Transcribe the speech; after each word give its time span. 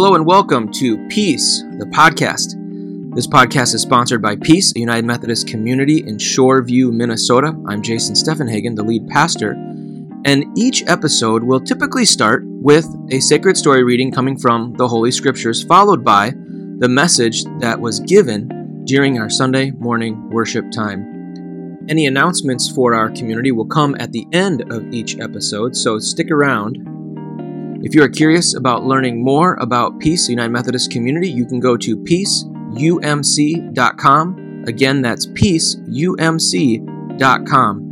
Hello 0.00 0.14
and 0.14 0.24
welcome 0.24 0.70
to 0.74 0.96
Peace, 1.08 1.64
the 1.76 1.86
podcast. 1.86 2.54
This 3.16 3.26
podcast 3.26 3.74
is 3.74 3.82
sponsored 3.82 4.22
by 4.22 4.36
Peace, 4.36 4.72
a 4.76 4.78
United 4.78 5.04
Methodist 5.04 5.48
community 5.48 6.04
in 6.06 6.18
Shoreview, 6.18 6.92
Minnesota. 6.92 7.60
I'm 7.66 7.82
Jason 7.82 8.14
Steffenhagen, 8.14 8.76
the 8.76 8.84
lead 8.84 9.08
pastor, 9.08 9.54
and 10.24 10.56
each 10.56 10.84
episode 10.86 11.42
will 11.42 11.58
typically 11.58 12.04
start 12.04 12.44
with 12.46 12.86
a 13.10 13.18
sacred 13.18 13.56
story 13.56 13.82
reading 13.82 14.12
coming 14.12 14.38
from 14.38 14.72
the 14.74 14.86
Holy 14.86 15.10
Scriptures, 15.10 15.64
followed 15.64 16.04
by 16.04 16.30
the 16.30 16.88
message 16.88 17.42
that 17.58 17.80
was 17.80 17.98
given 17.98 18.84
during 18.84 19.18
our 19.18 19.28
Sunday 19.28 19.72
morning 19.72 20.30
worship 20.30 20.70
time. 20.70 21.82
Any 21.88 22.06
announcements 22.06 22.70
for 22.70 22.94
our 22.94 23.10
community 23.10 23.50
will 23.50 23.66
come 23.66 23.96
at 23.98 24.12
the 24.12 24.28
end 24.32 24.72
of 24.72 24.94
each 24.94 25.18
episode, 25.18 25.74
so 25.74 25.98
stick 25.98 26.30
around 26.30 26.97
if 27.80 27.94
you 27.94 28.02
are 28.02 28.08
curious 28.08 28.56
about 28.56 28.84
learning 28.84 29.22
more 29.22 29.54
about 29.60 30.00
Peace 30.00 30.28
United 30.28 30.50
Methodist 30.50 30.90
Community, 30.90 31.30
you 31.30 31.46
can 31.46 31.60
go 31.60 31.76
to 31.76 31.96
peaceumc.com. 31.96 34.64
Again, 34.66 35.00
that's 35.00 35.26
peaceumc.com. 35.26 37.90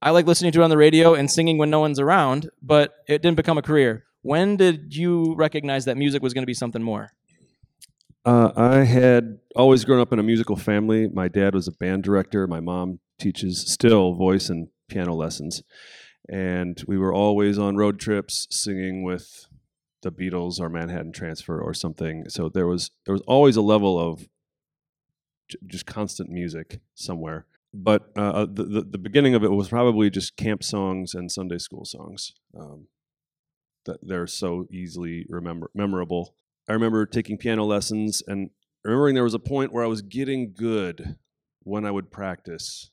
I 0.01 0.11
like 0.11 0.25
listening 0.25 0.51
to 0.53 0.61
it 0.61 0.63
on 0.63 0.69
the 0.69 0.77
radio 0.77 1.13
and 1.15 1.29
singing 1.29 1.57
when 1.57 1.69
no 1.69 1.79
one's 1.79 1.99
around, 1.99 2.49
but 2.61 2.93
it 3.07 3.21
didn't 3.21 3.35
become 3.35 3.57
a 3.57 3.61
career. 3.61 4.05
When 4.21 4.55
did 4.55 4.95
you 4.95 5.35
recognize 5.35 5.85
that 5.85 5.97
music 5.97 6.21
was 6.21 6.33
going 6.33 6.43
to 6.43 6.47
be 6.47 6.53
something 6.53 6.81
more? 6.81 7.11
Uh, 8.25 8.51
I 8.55 8.83
had 8.83 9.39
always 9.55 9.85
grown 9.85 9.99
up 9.99 10.13
in 10.13 10.19
a 10.19 10.23
musical 10.23 10.55
family. 10.55 11.07
My 11.07 11.27
dad 11.27 11.53
was 11.53 11.67
a 11.67 11.71
band 11.71 12.03
director. 12.03 12.47
My 12.47 12.59
mom 12.59 12.99
teaches 13.19 13.71
still 13.71 14.13
voice 14.13 14.49
and 14.49 14.67
piano 14.87 15.13
lessons. 15.13 15.63
And 16.29 16.81
we 16.87 16.97
were 16.97 17.13
always 17.13 17.57
on 17.57 17.75
road 17.75 17.99
trips 17.99 18.47
singing 18.49 19.03
with 19.03 19.47
the 20.03 20.11
Beatles 20.11 20.59
or 20.59 20.69
Manhattan 20.69 21.11
Transfer 21.11 21.59
or 21.59 21.73
something. 21.73 22.29
So 22.29 22.49
there 22.49 22.67
was 22.67 22.91
there 23.05 23.13
was 23.13 23.23
always 23.27 23.55
a 23.55 23.61
level 23.61 23.97
of 23.97 24.27
j- 25.47 25.57
just 25.65 25.85
constant 25.85 26.29
music 26.29 26.79
somewhere 26.95 27.45
but 27.73 28.11
uh, 28.17 28.21
uh, 28.21 28.45
the, 28.45 28.63
the, 28.63 28.81
the 28.81 28.97
beginning 28.97 29.35
of 29.35 29.43
it 29.43 29.51
was 29.51 29.69
probably 29.69 30.09
just 30.09 30.37
camp 30.37 30.63
songs 30.63 31.13
and 31.13 31.31
Sunday 31.31 31.57
school 31.57 31.85
songs. 31.85 32.33
Um, 32.57 32.87
that 33.87 33.99
they're 34.03 34.27
so 34.27 34.67
easily 34.71 35.25
remember 35.29 35.71
memorable. 35.73 36.35
I 36.69 36.73
remember 36.73 37.05
taking 37.05 37.37
piano 37.37 37.63
lessons 37.65 38.21
and 38.27 38.51
remembering 38.83 39.15
there 39.15 39.23
was 39.23 39.33
a 39.33 39.39
point 39.39 39.73
where 39.73 39.83
I 39.83 39.87
was 39.87 40.01
getting 40.01 40.53
good 40.53 41.15
when 41.63 41.85
I 41.85 41.91
would 41.91 42.11
practice, 42.11 42.91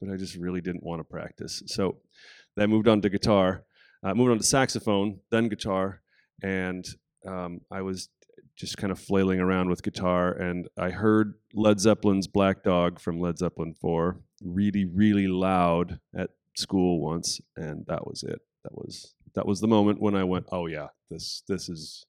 but 0.00 0.10
I 0.10 0.16
just 0.16 0.36
really 0.36 0.60
didn't 0.60 0.82
want 0.82 1.00
to 1.00 1.04
practice. 1.04 1.62
So 1.66 1.98
then 2.56 2.64
I 2.64 2.66
moved 2.66 2.88
on 2.88 3.00
to 3.02 3.10
guitar, 3.10 3.64
uh, 4.02 4.14
moved 4.14 4.30
on 4.30 4.38
to 4.38 4.44
saxophone, 4.44 5.20
then 5.30 5.48
guitar, 5.48 6.00
and 6.42 6.86
um, 7.26 7.60
I 7.70 7.82
was 7.82 8.08
just 8.60 8.76
kind 8.76 8.92
of 8.92 8.98
flailing 8.98 9.40
around 9.40 9.70
with 9.70 9.82
guitar, 9.82 10.32
and 10.32 10.68
I 10.78 10.90
heard 10.90 11.34
Led 11.54 11.80
Zeppelin's 11.80 12.26
Black 12.26 12.62
Dog 12.62 13.00
from 13.00 13.18
Led 13.18 13.38
Zeppelin 13.38 13.74
4 13.80 14.20
really, 14.44 14.84
really 14.84 15.26
loud 15.26 15.98
at 16.16 16.30
school 16.56 17.00
once, 17.00 17.40
and 17.56 17.86
that 17.86 18.06
was 18.06 18.22
it. 18.22 18.40
That 18.64 18.74
was 18.74 19.14
that 19.34 19.46
was 19.46 19.60
the 19.60 19.68
moment 19.68 20.00
when 20.00 20.14
I 20.14 20.24
went, 20.24 20.46
"Oh 20.52 20.66
yeah, 20.66 20.88
this 21.10 21.42
this 21.48 21.68
is 21.68 22.04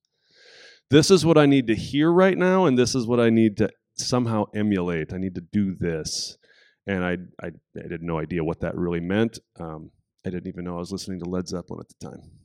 this 0.89 1.09
is 1.09 1.25
what 1.25 1.37
I 1.37 1.45
need 1.45 1.67
to 1.67 1.75
hear 1.75 2.11
right 2.11 2.37
now, 2.37 2.65
and 2.65 2.77
this 2.77 2.95
is 2.95 3.07
what 3.07 3.21
I 3.21 3.29
need 3.29 3.55
to 3.57 3.69
somehow 3.97 4.45
emulate. 4.53 5.13
I 5.13 5.17
need 5.17 5.35
to 5.35 5.41
do 5.41 5.73
this." 5.73 6.37
And 6.85 7.05
I 7.05 7.17
I, 7.41 7.51
I 7.77 7.91
had 7.91 8.01
no 8.01 8.19
idea 8.19 8.43
what 8.43 8.59
that 8.61 8.75
really 8.75 8.99
meant. 8.99 9.39
Um, 9.57 9.91
I 10.25 10.29
didn't 10.29 10.47
even 10.47 10.65
know 10.65 10.75
I 10.75 10.79
was 10.79 10.91
listening 10.91 11.19
to 11.19 11.29
Led 11.29 11.47
Zeppelin 11.47 11.79
at 11.79 11.87
the 11.87 12.09
time. 12.09 12.40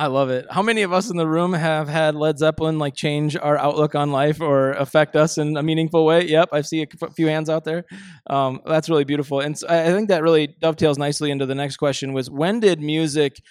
I 0.00 0.06
love 0.06 0.30
it. 0.30 0.46
How 0.48 0.62
many 0.62 0.80
of 0.80 0.94
us 0.94 1.10
in 1.10 1.18
the 1.18 1.28
room 1.28 1.52
have 1.52 1.86
had 1.86 2.14
Led 2.14 2.38
Zeppelin 2.38 2.78
like 2.78 2.94
change 2.94 3.36
our 3.36 3.58
outlook 3.58 3.94
on 3.94 4.10
life 4.10 4.40
or 4.40 4.70
affect 4.70 5.14
us 5.14 5.36
in 5.36 5.58
a 5.58 5.62
meaningful 5.62 6.06
way? 6.06 6.24
Yep, 6.24 6.48
I 6.52 6.62
see 6.62 6.80
a 6.82 7.10
few 7.10 7.26
hands 7.26 7.50
out 7.50 7.64
there. 7.64 7.84
Um, 8.26 8.62
that's 8.64 8.88
really 8.88 9.04
beautiful, 9.04 9.40
and 9.40 9.54
I 9.68 9.92
think 9.92 10.08
that 10.08 10.22
really 10.22 10.46
dovetails 10.46 10.96
nicely 10.96 11.30
into 11.30 11.44
the 11.44 11.54
next 11.54 11.76
question: 11.76 12.14
was 12.14 12.30
when 12.30 12.60
did 12.60 12.80
music 12.80 13.42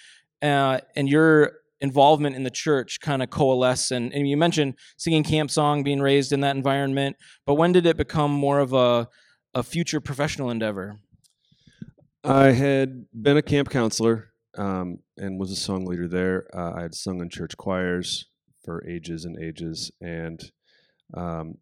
uh, 0.42 0.80
and 0.96 1.08
your 1.08 1.52
involvement 1.80 2.34
in 2.34 2.42
the 2.42 2.50
church 2.50 2.98
kind 2.98 3.22
of 3.22 3.30
coalesce? 3.30 3.92
And, 3.92 4.12
and 4.12 4.28
you 4.28 4.36
mentioned 4.36 4.74
singing 4.98 5.22
camp 5.22 5.52
song, 5.52 5.84
being 5.84 6.00
raised 6.00 6.32
in 6.32 6.40
that 6.40 6.56
environment, 6.56 7.14
but 7.46 7.54
when 7.54 7.70
did 7.70 7.86
it 7.86 7.96
become 7.96 8.32
more 8.32 8.58
of 8.58 8.72
a 8.72 9.08
a 9.54 9.62
future 9.62 10.00
professional 10.00 10.50
endeavor? 10.50 10.96
I 12.24 12.46
had 12.50 13.06
been 13.14 13.36
a 13.36 13.42
camp 13.42 13.70
counselor 13.70 14.29
um, 14.56 14.98
and 15.16 15.38
was 15.38 15.50
a 15.50 15.56
song 15.56 15.84
leader 15.84 16.08
there. 16.08 16.46
Uh, 16.54 16.72
I 16.76 16.82
had 16.82 16.94
sung 16.94 17.20
in 17.20 17.28
church 17.28 17.56
choirs 17.56 18.28
for 18.64 18.86
ages 18.86 19.24
and 19.24 19.42
ages, 19.42 19.90
and 20.00 20.40
um, 21.14 21.58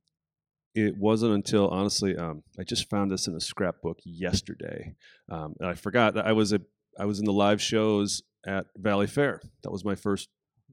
it 0.75 0.97
wasn't 0.97 1.35
until 1.35 1.69
honestly 1.69 2.17
um, 2.17 2.43
I 2.59 2.65
just 2.65 2.89
found 2.89 3.11
this 3.11 3.27
in 3.27 3.35
a 3.35 3.41
scrapbook 3.41 3.99
yesterday, 4.05 4.95
um, 5.31 5.55
and 5.61 5.69
I 5.69 5.75
forgot 5.75 6.15
that 6.15 6.27
I 6.27 6.33
was 6.33 6.53
a 6.53 6.61
I 6.99 7.05
was 7.05 7.19
in 7.19 7.25
the 7.25 7.33
live 7.33 7.63
shows 7.63 8.23
at 8.47 8.67
Valleyfair. 8.81 9.41
That 9.63 9.71
was 9.71 9.85
my 9.85 9.95
first 9.95 10.29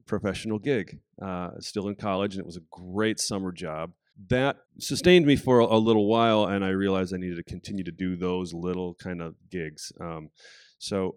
professional 0.06 0.58
gig. 0.58 1.00
Uh, 1.20 1.50
still 1.60 1.88
in 1.88 1.94
college, 1.94 2.34
and 2.34 2.40
it 2.40 2.46
was 2.46 2.56
a 2.56 2.62
great 2.70 3.20
summer 3.20 3.52
job. 3.52 3.92
That 4.28 4.56
sustained 4.78 5.26
me 5.26 5.36
for 5.36 5.60
a, 5.60 5.66
a, 5.66 5.78
little 5.78 6.06
while, 6.06 6.44
and 6.46 6.64
I 6.64 6.70
realized 6.70 7.12
I 7.12 7.18
needed 7.18 7.36
to 7.36 7.42
continue 7.42 7.84
to 7.84 7.92
do 7.92 8.16
those 8.16 8.54
little 8.54 8.94
kind 8.94 9.20
of 9.20 9.34
gigs. 9.50 9.92
Um, 10.00 10.30
so 10.78 11.16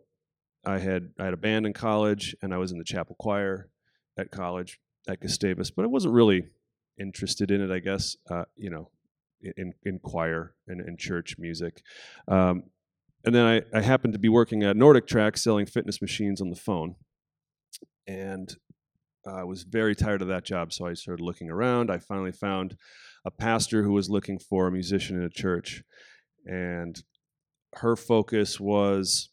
I 0.65 0.79
had 0.79 1.11
I 1.19 1.25
had 1.25 1.33
a 1.33 1.38
band 1.38 1.65
in 1.65 1.73
college, 1.73 2.35
and 2.41 2.53
I 2.53 2.57
was 2.57 2.71
in 2.71 2.77
the 2.77 2.83
chapel 2.83 3.15
choir 3.19 3.69
at 4.17 4.31
college 4.31 4.79
at 5.07 5.21
Gustavus, 5.21 5.71
but 5.71 5.83
I 5.83 5.88
wasn't 5.88 6.13
really 6.13 6.47
interested 7.00 7.51
in 7.51 7.61
it. 7.61 7.71
I 7.71 7.79
guess 7.79 8.17
uh, 8.29 8.45
you 8.56 8.69
know, 8.69 8.89
in 9.41 9.73
in 9.83 10.00
choir 10.00 10.56
and 10.67 10.81
in 10.81 10.97
church 10.97 11.38
music. 11.39 11.81
Um, 12.27 12.63
and 13.25 13.35
then 13.35 13.45
I, 13.45 13.77
I 13.77 13.81
happened 13.81 14.13
to 14.13 14.19
be 14.19 14.29
working 14.29 14.63
at 14.63 14.77
NordicTrack 14.77 15.38
selling 15.38 15.65
fitness 15.65 16.01
machines 16.01 16.41
on 16.41 16.50
the 16.50 16.56
phone, 16.56 16.95
and 18.07 18.53
I 19.25 19.44
was 19.44 19.63
very 19.63 19.95
tired 19.95 20.21
of 20.21 20.27
that 20.29 20.45
job. 20.45 20.73
So 20.73 20.85
I 20.85 20.94
started 20.94 21.23
looking 21.23 21.50
around. 21.50 21.91
I 21.91 22.00
finally 22.00 22.31
found 22.31 22.75
a 23.25 23.31
pastor 23.31 23.83
who 23.83 23.91
was 23.91 24.09
looking 24.09 24.39
for 24.39 24.67
a 24.67 24.71
musician 24.71 25.17
in 25.17 25.23
a 25.23 25.29
church, 25.29 25.83
and 26.45 27.01
her 27.75 27.95
focus 27.95 28.59
was 28.59 29.29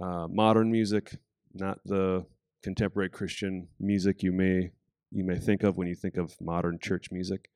uh, 0.00 0.26
modern 0.28 0.70
music, 0.70 1.16
not 1.54 1.78
the 1.84 2.24
contemporary 2.62 3.10
Christian 3.10 3.68
music 3.80 4.22
you 4.22 4.32
may 4.32 4.70
you 5.10 5.24
may 5.24 5.36
think 5.36 5.62
of 5.62 5.76
when 5.76 5.88
you 5.88 5.94
think 5.94 6.16
of 6.16 6.34
modern 6.40 6.78
church 6.80 7.10
music. 7.10 7.50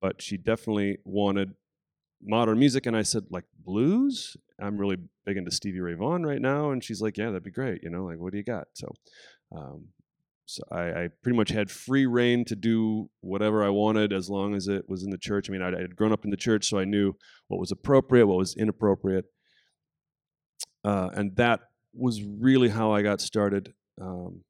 But 0.00 0.22
she 0.22 0.36
definitely 0.36 0.98
wanted 1.04 1.52
modern 2.22 2.58
music, 2.58 2.86
and 2.86 2.96
I 2.96 3.02
said 3.02 3.24
like 3.30 3.44
blues. 3.58 4.36
I'm 4.60 4.78
really 4.78 4.96
big 5.26 5.36
into 5.36 5.50
Stevie 5.50 5.80
Ray 5.80 5.94
Vaughan 5.94 6.24
right 6.24 6.40
now, 6.40 6.70
and 6.70 6.82
she's 6.82 7.02
like, 7.02 7.18
yeah, 7.18 7.26
that'd 7.26 7.44
be 7.44 7.50
great. 7.50 7.82
You 7.82 7.90
know, 7.90 8.04
like 8.04 8.18
what 8.18 8.32
do 8.32 8.38
you 8.38 8.44
got? 8.44 8.68
So. 8.74 8.88
Um, 9.54 9.88
so 10.48 10.62
I, 10.70 10.82
I, 10.82 11.08
pretty 11.22 11.36
much 11.36 11.50
had 11.50 11.72
free 11.72 12.06
rein 12.06 12.44
to 12.46 12.54
do 12.54 13.10
whatever 13.20 13.64
I 13.64 13.68
wanted 13.68 14.12
as 14.12 14.30
long 14.30 14.54
as 14.54 14.68
it 14.68 14.88
was 14.88 15.02
in 15.02 15.10
the 15.10 15.18
church. 15.18 15.50
I 15.50 15.52
mean, 15.52 15.62
I, 15.62 15.76
I 15.76 15.80
had 15.80 15.96
grown 15.96 16.12
up 16.12 16.24
in 16.24 16.30
the 16.30 16.36
church, 16.36 16.68
so 16.68 16.78
I 16.78 16.84
knew 16.84 17.14
what 17.48 17.58
was 17.58 17.72
appropriate, 17.72 18.26
what 18.26 18.38
was 18.38 18.54
inappropriate, 18.56 19.24
uh, 20.86 21.10
and 21.14 21.34
that 21.36 21.60
was 21.92 22.22
really 22.22 22.68
how 22.68 22.92
I 22.92 23.02
got 23.02 23.20
started, 23.20 23.74
um, 24.00 24.42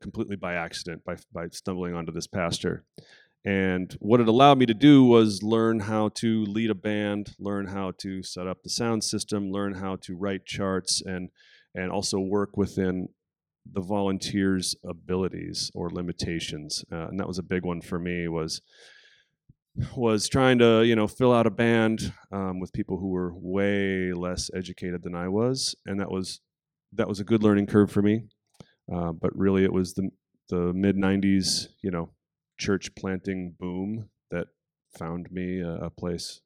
completely 0.00 0.36
by 0.36 0.54
accident, 0.54 1.04
by 1.04 1.16
by 1.32 1.48
stumbling 1.50 1.94
onto 1.94 2.12
this 2.12 2.28
pastor. 2.28 2.84
And 3.44 3.92
what 3.98 4.20
it 4.20 4.28
allowed 4.28 4.58
me 4.58 4.66
to 4.66 4.74
do 4.74 5.02
was 5.02 5.42
learn 5.42 5.80
how 5.80 6.10
to 6.10 6.44
lead 6.44 6.70
a 6.70 6.76
band, 6.76 7.34
learn 7.40 7.66
how 7.66 7.92
to 7.98 8.22
set 8.22 8.46
up 8.46 8.62
the 8.62 8.70
sound 8.70 9.02
system, 9.02 9.50
learn 9.50 9.74
how 9.74 9.96
to 10.02 10.16
write 10.16 10.46
charts, 10.46 11.02
and 11.04 11.30
and 11.74 11.90
also 11.90 12.20
work 12.20 12.56
within 12.56 13.08
the 13.70 13.80
volunteers' 13.80 14.76
abilities 14.84 15.72
or 15.74 15.90
limitations, 15.90 16.84
uh, 16.92 17.08
and 17.08 17.18
that 17.18 17.26
was 17.26 17.38
a 17.38 17.42
big 17.42 17.64
one 17.64 17.80
for 17.80 17.98
me. 17.98 18.28
Was 18.28 18.60
was 19.96 20.28
trying 20.28 20.58
to 20.58 20.82
you 20.82 20.94
know 20.96 21.06
fill 21.08 21.32
out 21.32 21.46
a 21.46 21.50
band 21.50 22.12
um, 22.30 22.60
with 22.60 22.72
people 22.72 22.98
who 22.98 23.08
were 23.08 23.32
way 23.34 24.12
less 24.12 24.50
educated 24.54 25.02
than 25.02 25.14
I 25.14 25.28
was, 25.28 25.74
and 25.86 26.00
that 26.00 26.10
was 26.10 26.40
that 26.92 27.08
was 27.08 27.20
a 27.20 27.24
good 27.24 27.42
learning 27.42 27.66
curve 27.66 27.90
for 27.90 28.02
me. 28.02 28.24
Uh, 28.92 29.12
but 29.12 29.34
really, 29.36 29.64
it 29.64 29.72
was 29.72 29.94
the 29.94 30.10
the 30.48 30.72
mid 30.72 30.96
'90s, 30.96 31.68
you 31.82 31.90
know, 31.90 32.10
church 32.58 32.94
planting 32.94 33.54
boom 33.58 34.10
that 34.30 34.48
found 34.98 35.30
me 35.30 35.60
a, 35.60 35.74
a 35.86 35.90
place 35.90 36.40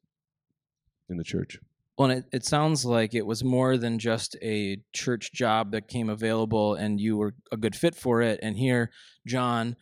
in 1.09 1.17
the 1.17 1.23
church. 1.23 1.59
Well, 1.97 2.11
it, 2.11 2.25
it 2.31 2.45
sounds 2.45 2.85
like 2.85 3.15
it 3.15 3.25
was 3.25 3.43
more 3.43 3.75
than 3.75 3.97
just 3.97 4.35
a 4.43 4.77
church 4.93 5.33
job 5.33 5.71
that 5.71 5.87
came 5.87 6.09
available 6.09 6.75
and 6.75 7.01
you 7.01 7.17
were 7.17 7.33
a 7.51 7.57
good 7.57 7.75
fit 7.75 7.95
for 7.95 8.21
it. 8.21 8.39
And 8.43 8.55
here, 8.55 8.91
John 9.25 9.75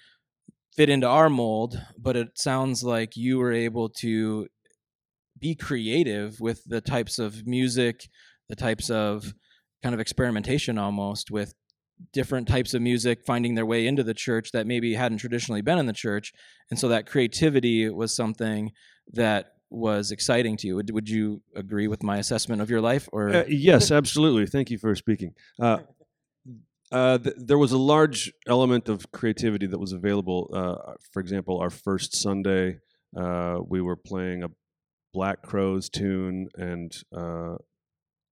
fit 0.75 0.89
into 0.89 1.07
our 1.07 1.30
mold, 1.30 1.80
but 1.98 2.16
it 2.16 2.38
sounds 2.38 2.83
like 2.83 3.16
you 3.16 3.38
were 3.38 3.54
able 3.54 3.89
to 3.89 4.48
be 5.39 5.56
creative 5.56 6.39
with 6.39 6.63
the 6.66 6.81
types 6.81 7.19
of 7.19 7.45
music, 7.45 8.10
the 8.50 8.56
types 8.56 8.89
of 8.89 9.33
kind 9.83 9.94
of 9.94 10.01
experimentation 10.01 10.77
almost 10.77 11.31
with 11.31 11.54
different 12.12 12.48
types 12.48 12.74
of 12.74 12.81
music 12.81 13.19
finding 13.25 13.56
their 13.56 13.66
way 13.66 13.88
into 13.88 14.04
the 14.04 14.13
church 14.13 14.51
that 14.51 14.68
maybe 14.68 14.94
hadn't 14.95 15.19
traditionally 15.19 15.62
been 15.62 15.77
in 15.77 15.86
the 15.86 15.94
church. 15.94 16.33
And 16.69 16.80
so 16.80 16.88
that 16.89 17.06
creativity 17.06 17.89
was 17.89 18.16
something 18.16 18.72
that 19.13 19.54
was 19.69 20.12
exciting 20.12 20.57
to 20.57 20.68
you. 20.68 20.75
Would, 20.75 20.92
would 20.92 21.10
you 21.10 21.42
agree 21.56 21.88
with 21.88 22.04
my 22.04 22.18
assessment 22.18 22.62
of 22.62 22.69
your 22.69 22.81
life? 22.81 23.07
Or 23.12 23.30
uh, 23.30 23.44
yes, 23.48 23.92
absolutely. 23.92 24.45
Thank 24.45 24.72
you 24.72 24.77
for 24.77 24.95
speaking. 24.95 25.33
Uh, 25.60 25.80
uh, 26.92 27.18
th- 27.18 27.36
there 27.38 27.58
was 27.58 27.72
a 27.72 27.78
large 27.78 28.32
element 28.48 28.90
of 28.90 29.12
creativity 29.12 29.68
that 29.68 29.80
was 29.80 29.92
available. 29.92 30.50
Uh, 30.54 30.94
for 31.12 31.20
example, 31.20 31.60
our 31.60 31.70
first 31.70 32.16
Sunday, 32.16 32.78
uh, 33.18 33.58
we 33.68 33.82
were 33.82 33.96
playing 33.96 34.44
a 34.44 34.50
Black 35.14 35.42
Crowes 35.42 35.90
tune 35.90 36.50
and 36.56 36.96
uh, 37.16 37.56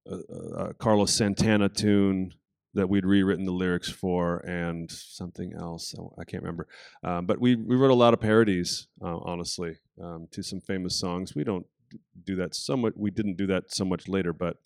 a, 0.07 0.15
a 0.57 0.73
Carlos 0.75 1.13
Santana 1.13 1.69
tune 1.69 2.33
that 2.73 2.89
we'd 2.89 3.05
rewritten 3.05 3.45
the 3.45 3.51
lyrics 3.51 3.89
for 3.89 4.38
and 4.39 4.91
something 4.91 5.53
else 5.59 5.94
I 6.19 6.23
can't 6.23 6.44
remember. 6.44 6.67
Um, 7.03 7.25
but 7.25 7.39
we 7.39 7.55
we 7.55 7.75
wrote 7.75 7.91
a 7.91 7.95
lot 7.95 8.13
of 8.13 8.19
parodies, 8.19 8.88
uh, 9.01 9.17
honestly, 9.17 9.77
um, 10.01 10.27
to 10.31 10.44
some 10.44 10.59
famous 10.59 11.00
songs. 11.00 11.35
We 11.35 11.44
don't 11.44 11.65
do 12.25 12.35
that 12.38 12.55
so 12.55 12.75
much. 12.75 12.94
We 12.95 13.11
didn't 13.11 13.38
do 13.38 13.47
that 13.47 13.73
so 13.73 13.85
much 13.85 14.07
later. 14.07 14.33
But 14.33 14.57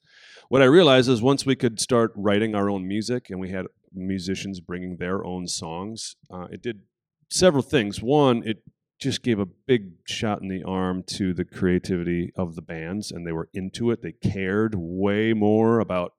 what 0.50 0.62
I 0.62 0.66
realized 0.66 1.10
is 1.10 1.22
once 1.22 1.46
we 1.46 1.56
could 1.56 1.80
start 1.80 2.12
writing 2.16 2.56
our 2.56 2.70
own 2.70 2.88
music 2.88 3.30
and 3.30 3.40
we 3.40 3.50
had 3.50 3.66
musicians 3.98 4.60
bringing 4.60 4.98
their 4.98 5.26
own 5.26 5.48
songs, 5.48 6.16
uh, 6.32 6.48
it 6.52 6.62
did 6.62 6.82
several 7.30 7.64
things. 7.64 8.02
One, 8.02 8.44
it 8.46 8.64
just 9.00 9.22
gave 9.22 9.40
a 9.40 9.46
big 9.46 9.92
shot 10.06 10.42
in 10.42 10.48
the 10.48 10.64
arm 10.64 11.04
to 11.04 11.34
the 11.34 11.46
creativity 11.46 12.32
of 12.36 12.56
the 12.56 12.64
bands 12.64 13.12
and 13.12 13.28
they 13.28 13.32
were 13.32 13.48
into 13.54 13.92
it 13.92 14.02
they 14.02 14.12
cared 14.12 14.74
way 14.76 15.34
more 15.34 15.80
about 15.80 16.14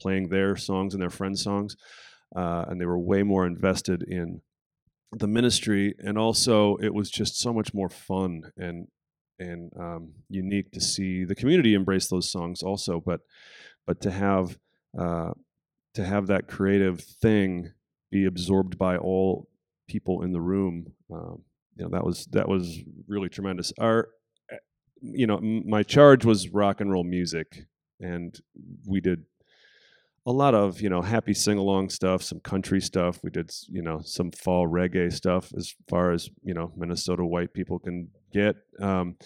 playing 0.00 0.28
their 0.28 0.56
songs 0.56 0.94
and 0.94 1.02
their 1.02 1.10
friends' 1.10 1.42
songs, 1.42 1.76
uh, 2.34 2.64
and 2.68 2.80
they 2.80 2.86
were 2.86 2.98
way 2.98 3.22
more 3.22 3.46
invested 3.46 4.02
in 4.02 4.40
the 5.12 5.26
ministry. 5.26 5.94
And 5.98 6.18
also, 6.18 6.76
it 6.76 6.94
was 6.94 7.10
just 7.10 7.38
so 7.38 7.52
much 7.52 7.74
more 7.74 7.88
fun 7.88 8.52
and 8.56 8.88
and 9.40 9.70
um, 9.78 10.14
unique 10.28 10.72
to 10.72 10.80
see 10.80 11.24
the 11.24 11.36
community 11.36 11.74
embrace 11.74 12.08
those 12.08 12.30
songs 12.30 12.62
also. 12.62 13.00
But 13.00 13.20
but 13.86 14.00
to 14.02 14.10
have 14.10 14.58
uh, 14.98 15.32
to 15.98 16.04
have 16.04 16.28
that 16.28 16.46
creative 16.46 17.00
thing 17.00 17.72
be 18.08 18.24
absorbed 18.24 18.78
by 18.78 18.96
all 18.96 19.48
people 19.88 20.22
in 20.22 20.30
the 20.30 20.40
room, 20.40 20.92
um, 21.12 21.42
you 21.74 21.82
know, 21.82 21.90
that 21.90 22.04
was 22.04 22.26
that 22.26 22.48
was 22.48 22.78
really 23.08 23.28
tremendous. 23.28 23.72
Our 23.80 24.10
you 25.00 25.26
know, 25.26 25.40
my 25.40 25.82
charge 25.82 26.24
was 26.24 26.50
rock 26.50 26.80
and 26.80 26.92
roll 26.92 27.02
music, 27.02 27.64
and 27.98 28.38
we 28.86 29.00
did 29.00 29.24
a 30.24 30.30
lot 30.30 30.54
of 30.54 30.80
you 30.80 30.88
know 30.88 31.02
happy 31.02 31.34
sing 31.34 31.58
along 31.58 31.90
stuff, 31.90 32.22
some 32.22 32.38
country 32.38 32.80
stuff. 32.80 33.18
We 33.24 33.30
did 33.30 33.50
you 33.68 33.82
know 33.82 34.00
some 34.04 34.30
fall 34.30 34.68
reggae 34.68 35.12
stuff 35.12 35.52
as 35.56 35.74
far 35.88 36.12
as 36.12 36.30
you 36.44 36.54
know 36.54 36.72
Minnesota 36.76 37.24
white 37.24 37.52
people 37.52 37.80
can 37.80 38.10
get. 38.32 38.54
Um, 38.78 39.16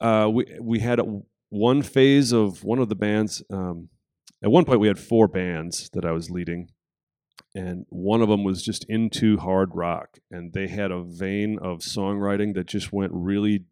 uh, 0.00 0.30
we 0.32 0.56
we 0.60 0.78
had 0.78 1.00
a, 1.00 1.20
one 1.48 1.82
phase 1.82 2.30
of 2.30 2.62
one 2.62 2.78
of 2.78 2.88
the 2.88 2.94
bands. 2.94 3.42
Um, 3.50 3.88
at 4.42 4.50
one 4.50 4.64
point, 4.64 4.80
we 4.80 4.88
had 4.88 4.98
four 4.98 5.28
bands 5.28 5.88
that 5.92 6.04
I 6.04 6.12
was 6.12 6.30
leading, 6.30 6.68
and 7.54 7.86
one 7.88 8.22
of 8.22 8.28
them 8.28 8.44
was 8.44 8.62
just 8.62 8.84
into 8.88 9.36
hard 9.38 9.70
rock, 9.74 10.18
and 10.30 10.52
they 10.52 10.68
had 10.68 10.90
a 10.90 11.02
vein 11.02 11.58
of 11.60 11.78
songwriting 11.78 12.54
that 12.54 12.66
just 12.66 12.92
went 12.92 13.12
really, 13.14 13.64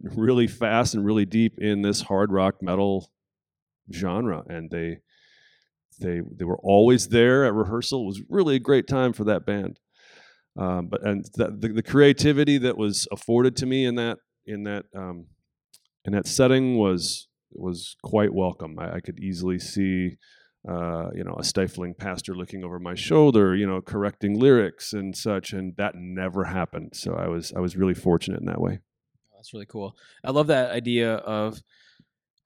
really 0.00 0.46
fast 0.46 0.94
and 0.94 1.04
really 1.04 1.26
deep 1.26 1.58
in 1.58 1.82
this 1.82 2.02
hard 2.02 2.32
rock 2.32 2.56
metal 2.60 3.10
genre, 3.92 4.42
and 4.48 4.70
they 4.70 4.98
they 6.00 6.20
they 6.34 6.44
were 6.44 6.58
always 6.58 7.08
there 7.08 7.44
at 7.44 7.54
rehearsal. 7.54 8.02
It 8.02 8.06
was 8.06 8.22
really 8.28 8.56
a 8.56 8.60
great 8.60 8.86
time 8.86 9.12
for 9.12 9.24
that 9.24 9.46
band. 9.46 9.78
Um, 10.58 10.88
but 10.88 11.06
and 11.06 11.24
the, 11.34 11.54
the, 11.56 11.68
the 11.68 11.82
creativity 11.82 12.58
that 12.58 12.78
was 12.78 13.06
afforded 13.12 13.56
to 13.56 13.66
me 13.66 13.84
in 13.84 13.94
that 13.96 14.18
in 14.46 14.64
that 14.64 14.86
um, 14.94 15.26
in 16.04 16.12
that 16.12 16.26
setting 16.26 16.78
was 16.78 17.28
was 17.58 17.96
quite 18.02 18.32
welcome. 18.32 18.78
I, 18.78 18.96
I 18.96 19.00
could 19.00 19.20
easily 19.20 19.58
see. 19.58 20.16
Uh, 20.68 21.10
you 21.14 21.22
know, 21.22 21.36
a 21.38 21.44
stifling 21.44 21.94
pastor 21.94 22.34
looking 22.34 22.64
over 22.64 22.80
my 22.80 22.96
shoulder, 22.96 23.54
you 23.54 23.64
know, 23.64 23.80
correcting 23.80 24.36
lyrics 24.36 24.92
and 24.92 25.16
such, 25.16 25.52
and 25.52 25.76
that 25.76 25.94
never 25.94 26.42
happened. 26.42 26.90
So 26.92 27.14
I 27.14 27.28
was 27.28 27.52
I 27.54 27.60
was 27.60 27.76
really 27.76 27.94
fortunate 27.94 28.40
in 28.40 28.46
that 28.46 28.60
way. 28.60 28.80
That's 29.32 29.54
really 29.54 29.66
cool. 29.66 29.96
I 30.24 30.32
love 30.32 30.48
that 30.48 30.72
idea 30.72 31.14
of 31.18 31.62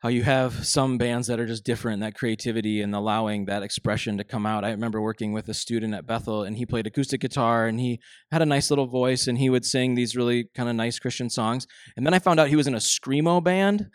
how 0.00 0.08
you 0.08 0.22
have 0.22 0.66
some 0.66 0.96
bands 0.96 1.26
that 1.26 1.38
are 1.38 1.46
just 1.46 1.62
different 1.62 2.00
that 2.00 2.14
creativity 2.14 2.80
and 2.80 2.94
allowing 2.94 3.44
that 3.44 3.62
expression 3.62 4.16
to 4.16 4.24
come 4.24 4.46
out 4.46 4.64
i 4.64 4.70
remember 4.70 5.00
working 5.00 5.32
with 5.32 5.48
a 5.48 5.54
student 5.54 5.94
at 5.94 6.06
bethel 6.06 6.42
and 6.42 6.56
he 6.56 6.66
played 6.66 6.86
acoustic 6.86 7.20
guitar 7.20 7.66
and 7.66 7.78
he 7.78 8.00
had 8.32 8.42
a 8.42 8.46
nice 8.46 8.70
little 8.70 8.86
voice 8.86 9.26
and 9.26 9.38
he 9.38 9.50
would 9.50 9.64
sing 9.64 9.94
these 9.94 10.16
really 10.16 10.48
kind 10.54 10.68
of 10.68 10.74
nice 10.74 10.98
christian 10.98 11.30
songs 11.30 11.66
and 11.96 12.04
then 12.04 12.14
i 12.14 12.18
found 12.18 12.40
out 12.40 12.48
he 12.48 12.56
was 12.56 12.66
in 12.66 12.74
a 12.74 12.78
screamo 12.78 13.42
band 13.42 13.88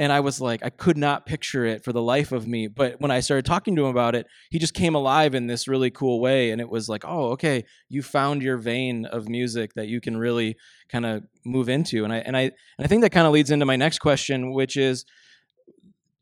and 0.00 0.12
i 0.12 0.18
was 0.18 0.40
like 0.40 0.64
i 0.64 0.70
could 0.70 0.96
not 0.96 1.26
picture 1.26 1.64
it 1.64 1.84
for 1.84 1.92
the 1.92 2.02
life 2.02 2.32
of 2.32 2.48
me 2.48 2.66
but 2.66 3.00
when 3.00 3.10
i 3.10 3.20
started 3.20 3.44
talking 3.44 3.76
to 3.76 3.82
him 3.82 3.90
about 3.90 4.14
it 4.16 4.26
he 4.50 4.58
just 4.58 4.74
came 4.74 4.94
alive 4.94 5.34
in 5.34 5.46
this 5.46 5.68
really 5.68 5.90
cool 5.90 6.20
way 6.20 6.50
and 6.50 6.60
it 6.60 6.68
was 6.68 6.88
like 6.88 7.04
oh 7.06 7.30
okay 7.30 7.64
you 7.88 8.02
found 8.02 8.42
your 8.42 8.56
vein 8.56 9.04
of 9.06 9.28
music 9.28 9.74
that 9.74 9.86
you 9.86 10.00
can 10.00 10.16
really 10.16 10.56
kind 10.88 11.06
of 11.06 11.22
move 11.44 11.68
into 11.68 12.02
and 12.02 12.12
i 12.12 12.16
and 12.16 12.36
i 12.36 12.42
and 12.42 12.52
i 12.80 12.86
think 12.86 13.02
that 13.02 13.12
kind 13.12 13.26
of 13.26 13.32
leads 13.32 13.52
into 13.52 13.66
my 13.66 13.76
next 13.76 14.00
question 14.00 14.52
which 14.52 14.76
is 14.76 15.04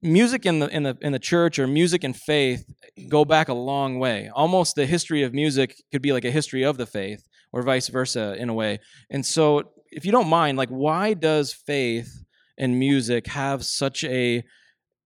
music 0.03 0.47
in 0.47 0.61
the 0.61 0.69
in 0.69 0.85
the 0.85 0.97
in 1.01 1.13
the 1.13 1.19
church 1.19 1.59
or 1.59 1.67
music 1.67 2.05
and 2.05 2.17
faith 2.17 2.65
go 3.09 3.25
back 3.25 3.49
a 3.49 3.55
long 3.55 3.99
way. 3.99 4.31
Almost 4.35 4.75
the 4.75 4.87
history 4.87 5.23
of 5.23 5.33
music 5.33 5.83
could 5.93 6.03
be 6.03 6.13
like 6.13 6.25
a 6.25 6.31
history 6.31 6.65
of 6.65 6.77
the 6.77 6.87
faith 6.87 7.27
or 7.53 7.63
vice 7.63 7.89
versa 7.89 8.35
in 8.39 8.49
a 8.49 8.55
way. 8.55 8.81
And 9.11 9.25
so 9.25 9.71
if 9.91 10.05
you 10.05 10.13
don't 10.13 10.29
mind, 10.29 10.59
like 10.59 10.69
why 10.69 11.15
does 11.15 11.53
faith 11.53 12.25
and 12.59 12.79
music 12.79 13.29
have 13.29 13.65
such 13.65 14.05
a 14.05 14.43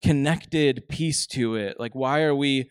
connected 0.02 0.88
piece 0.88 1.26
to 1.28 1.54
it? 1.56 1.78
Like 1.78 1.94
why 1.94 2.22
are 2.22 2.34
we 2.34 2.70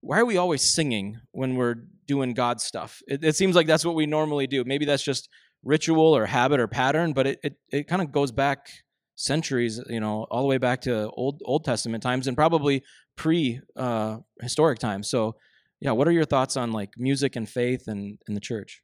why 0.00 0.18
are 0.18 0.24
we 0.24 0.38
always 0.38 0.62
singing 0.62 1.18
when 1.32 1.56
we're 1.56 1.76
doing 2.06 2.32
God 2.32 2.60
stuff? 2.60 3.02
It, 3.06 3.22
it 3.22 3.36
seems 3.36 3.54
like 3.54 3.66
that's 3.66 3.84
what 3.84 3.94
we 3.94 4.06
normally 4.06 4.46
do. 4.46 4.64
Maybe 4.64 4.86
that's 4.86 5.02
just 5.02 5.28
ritual 5.62 6.16
or 6.16 6.26
habit 6.26 6.58
or 6.58 6.66
pattern, 6.66 7.12
but 7.12 7.26
it, 7.26 7.38
it, 7.42 7.54
it 7.70 7.86
kind 7.86 8.00
of 8.00 8.12
goes 8.12 8.32
back 8.32 8.70
centuries, 9.16 9.80
you 9.88 10.00
know, 10.00 10.26
all 10.30 10.40
the 10.40 10.48
way 10.48 10.58
back 10.58 10.80
to 10.82 11.10
old 11.10 11.42
Old 11.44 11.64
Testament 11.64 12.02
times 12.02 12.26
and 12.26 12.36
probably 12.36 12.82
pre 13.16 13.60
uh, 13.76 14.18
historic 14.40 14.78
times. 14.78 15.10
So, 15.10 15.36
yeah, 15.80 15.92
what 15.92 16.08
are 16.08 16.12
your 16.12 16.24
thoughts 16.24 16.56
on 16.56 16.72
like 16.72 16.90
music 16.96 17.36
and 17.36 17.48
faith 17.48 17.84
and 17.86 18.18
in 18.26 18.34
the 18.34 18.40
church? 18.40 18.82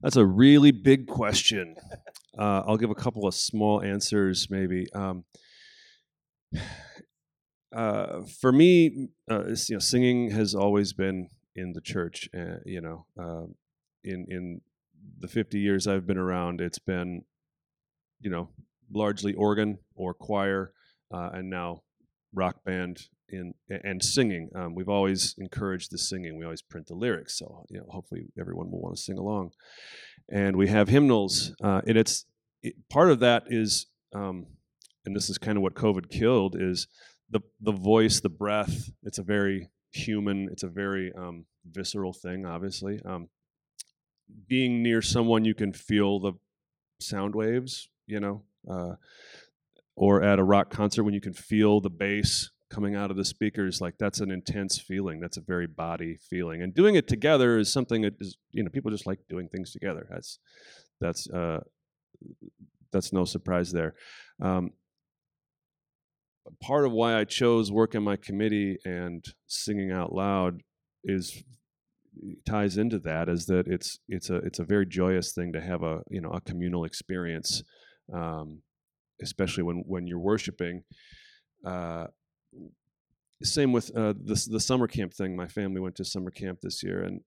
That's 0.00 0.16
a 0.16 0.24
really 0.24 0.70
big 0.70 1.08
question. 1.08 1.74
Uh, 2.38 2.62
I'll 2.66 2.76
give 2.76 2.90
a 2.90 2.94
couple 2.94 3.26
of 3.26 3.34
small 3.34 3.82
answers, 3.82 4.48
maybe. 4.50 4.86
Um, 4.92 5.24
uh, 7.74 8.22
for 8.40 8.52
me, 8.52 9.08
uh, 9.30 9.46
you 9.46 9.76
know, 9.76 9.78
singing 9.78 10.30
has 10.30 10.54
always 10.54 10.92
been 10.92 11.28
in 11.54 11.72
the 11.72 11.80
church. 11.80 12.28
Uh, 12.36 12.58
you 12.64 12.80
know, 12.80 13.06
uh, 13.18 13.46
in 14.04 14.26
in 14.28 14.60
the 15.18 15.28
50 15.28 15.58
years 15.58 15.86
I've 15.86 16.06
been 16.06 16.18
around, 16.18 16.60
it's 16.60 16.78
been, 16.78 17.24
you 18.20 18.30
know, 18.30 18.50
largely 18.92 19.34
organ 19.34 19.78
or 19.94 20.14
choir, 20.14 20.72
uh, 21.12 21.30
and 21.32 21.50
now 21.50 21.82
rock 22.32 22.64
band 22.64 23.08
in 23.32 23.54
and 23.68 24.02
singing. 24.02 24.50
Um, 24.54 24.74
we've 24.74 24.88
always 24.88 25.34
encouraged 25.38 25.90
the 25.90 25.98
singing. 25.98 26.38
We 26.38 26.44
always 26.44 26.62
print 26.62 26.86
the 26.86 26.94
lyrics, 26.94 27.38
so 27.38 27.64
you 27.68 27.78
know, 27.78 27.86
hopefully 27.88 28.26
everyone 28.38 28.70
will 28.70 28.80
want 28.80 28.96
to 28.96 29.02
sing 29.02 29.18
along. 29.18 29.52
And 30.30 30.56
we 30.56 30.68
have 30.68 30.88
hymnals, 30.88 31.54
uh, 31.62 31.80
and 31.86 31.96
it's 31.96 32.26
it, 32.62 32.74
part 32.88 33.10
of 33.10 33.20
that 33.20 33.44
is, 33.48 33.86
um, 34.14 34.46
and 35.04 35.14
this 35.16 35.30
is 35.30 35.38
kind 35.38 35.56
of 35.56 35.62
what 35.62 35.74
COVID 35.74 36.10
killed 36.10 36.56
is 36.58 36.86
the 37.30 37.40
the 37.60 37.72
voice, 37.72 38.20
the 38.20 38.28
breath. 38.28 38.90
It's 39.02 39.18
a 39.18 39.22
very 39.22 39.68
human. 39.92 40.48
It's 40.52 40.62
a 40.62 40.68
very 40.68 41.12
um, 41.16 41.46
visceral 41.64 42.12
thing, 42.12 42.46
obviously. 42.46 43.00
Um, 43.04 43.28
being 44.46 44.82
near 44.82 45.02
someone, 45.02 45.44
you 45.44 45.54
can 45.54 45.72
feel 45.72 46.20
the 46.20 46.32
sound 47.00 47.34
waves. 47.34 47.88
You 48.06 48.20
know. 48.20 48.42
Uh, 48.68 48.94
or 50.00 50.22
at 50.22 50.38
a 50.38 50.42
rock 50.42 50.70
concert 50.70 51.04
when 51.04 51.12
you 51.12 51.20
can 51.20 51.34
feel 51.34 51.80
the 51.80 51.90
bass 51.90 52.50
coming 52.70 52.94
out 52.94 53.10
of 53.10 53.16
the 53.16 53.24
speakers 53.24 53.80
like 53.80 53.94
that's 53.98 54.20
an 54.20 54.30
intense 54.30 54.78
feeling 54.78 55.18
that's 55.18 55.36
a 55.36 55.40
very 55.40 55.66
body 55.66 56.16
feeling 56.28 56.62
and 56.62 56.74
doing 56.74 56.94
it 56.94 57.08
together 57.08 57.58
is 57.58 57.72
something 57.72 58.02
that 58.02 58.14
is 58.20 58.36
you 58.52 58.62
know 58.62 58.70
people 58.70 58.90
just 58.90 59.06
like 59.06 59.18
doing 59.28 59.48
things 59.48 59.72
together 59.72 60.06
that's 60.10 60.38
that's 61.00 61.28
uh 61.30 61.58
that's 62.92 63.12
no 63.12 63.24
surprise 63.24 63.72
there. 63.72 63.94
Um, 64.42 64.72
part 66.60 66.84
of 66.84 66.90
why 66.90 67.14
i 67.16 67.22
chose 67.22 67.70
work 67.70 67.94
in 67.94 68.02
my 68.02 68.16
committee 68.16 68.76
and 68.84 69.24
singing 69.46 69.92
out 69.92 70.12
loud 70.12 70.62
is 71.04 71.44
ties 72.44 72.76
into 72.76 72.98
that 72.98 73.28
is 73.28 73.46
that 73.46 73.68
it's 73.68 74.00
it's 74.08 74.30
a 74.30 74.36
it's 74.36 74.58
a 74.58 74.64
very 74.64 74.84
joyous 74.84 75.32
thing 75.32 75.52
to 75.52 75.60
have 75.60 75.82
a 75.84 76.00
you 76.10 76.20
know 76.20 76.30
a 76.30 76.40
communal 76.40 76.84
experience 76.84 77.62
um, 78.12 78.62
especially 79.22 79.62
when 79.62 79.84
when 79.86 80.08
you're 80.08 80.18
worshiping 80.18 80.82
uh, 81.64 82.06
same 83.42 83.72
with 83.72 83.94
uh, 83.96 84.12
the 84.12 84.46
the 84.50 84.60
summer 84.60 84.86
camp 84.86 85.14
thing. 85.14 85.34
My 85.36 85.46
family 85.46 85.80
went 85.80 85.96
to 85.96 86.04
summer 86.04 86.30
camp 86.30 86.60
this 86.60 86.82
year, 86.82 87.02
and 87.02 87.20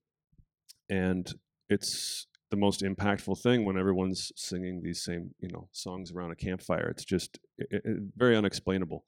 and 0.90 1.34
it's 1.70 2.28
the 2.52 2.58
most 2.58 2.82
impactful 2.82 3.42
thing 3.42 3.66
when 3.66 3.78
everyone's 3.78 4.32
singing 4.36 4.82
these 4.84 5.04
same 5.04 5.32
you 5.40 5.50
know 5.50 5.68
songs 5.72 6.12
around 6.12 6.32
a 6.32 6.36
campfire. 6.36 6.88
It's 6.90 7.06
just 7.06 7.40
it, 7.58 7.68
it, 7.72 8.00
very 8.16 8.36
unexplainable. 8.36 9.06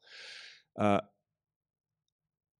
Uh, 0.79 1.01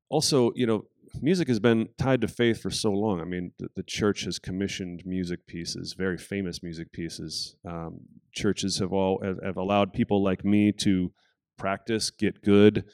also, 0.09 0.51
you 0.55 0.67
know, 0.67 0.85
music 1.21 1.47
has 1.47 1.59
been 1.59 1.89
tied 1.97 2.21
to 2.21 2.27
faith 2.27 2.61
for 2.61 2.69
so 2.69 2.91
long. 2.91 3.19
I 3.19 3.23
mean, 3.23 3.51
the, 3.57 3.69
the 3.75 3.83
church 3.83 4.25
has 4.25 4.37
commissioned 4.37 5.03
music 5.05 5.47
pieces, 5.47 5.93
very 5.97 6.19
famous 6.19 6.61
music 6.61 6.91
pieces. 6.91 7.55
Um, 7.67 8.01
churches 8.31 8.77
have 8.77 8.93
all 8.93 9.19
have, 9.23 9.39
have, 9.43 9.57
allowed 9.57 9.91
people 9.93 10.23
like 10.23 10.45
me 10.45 10.71
to 10.73 11.11
practice, 11.57 12.11
get 12.11 12.43
good 12.43 12.85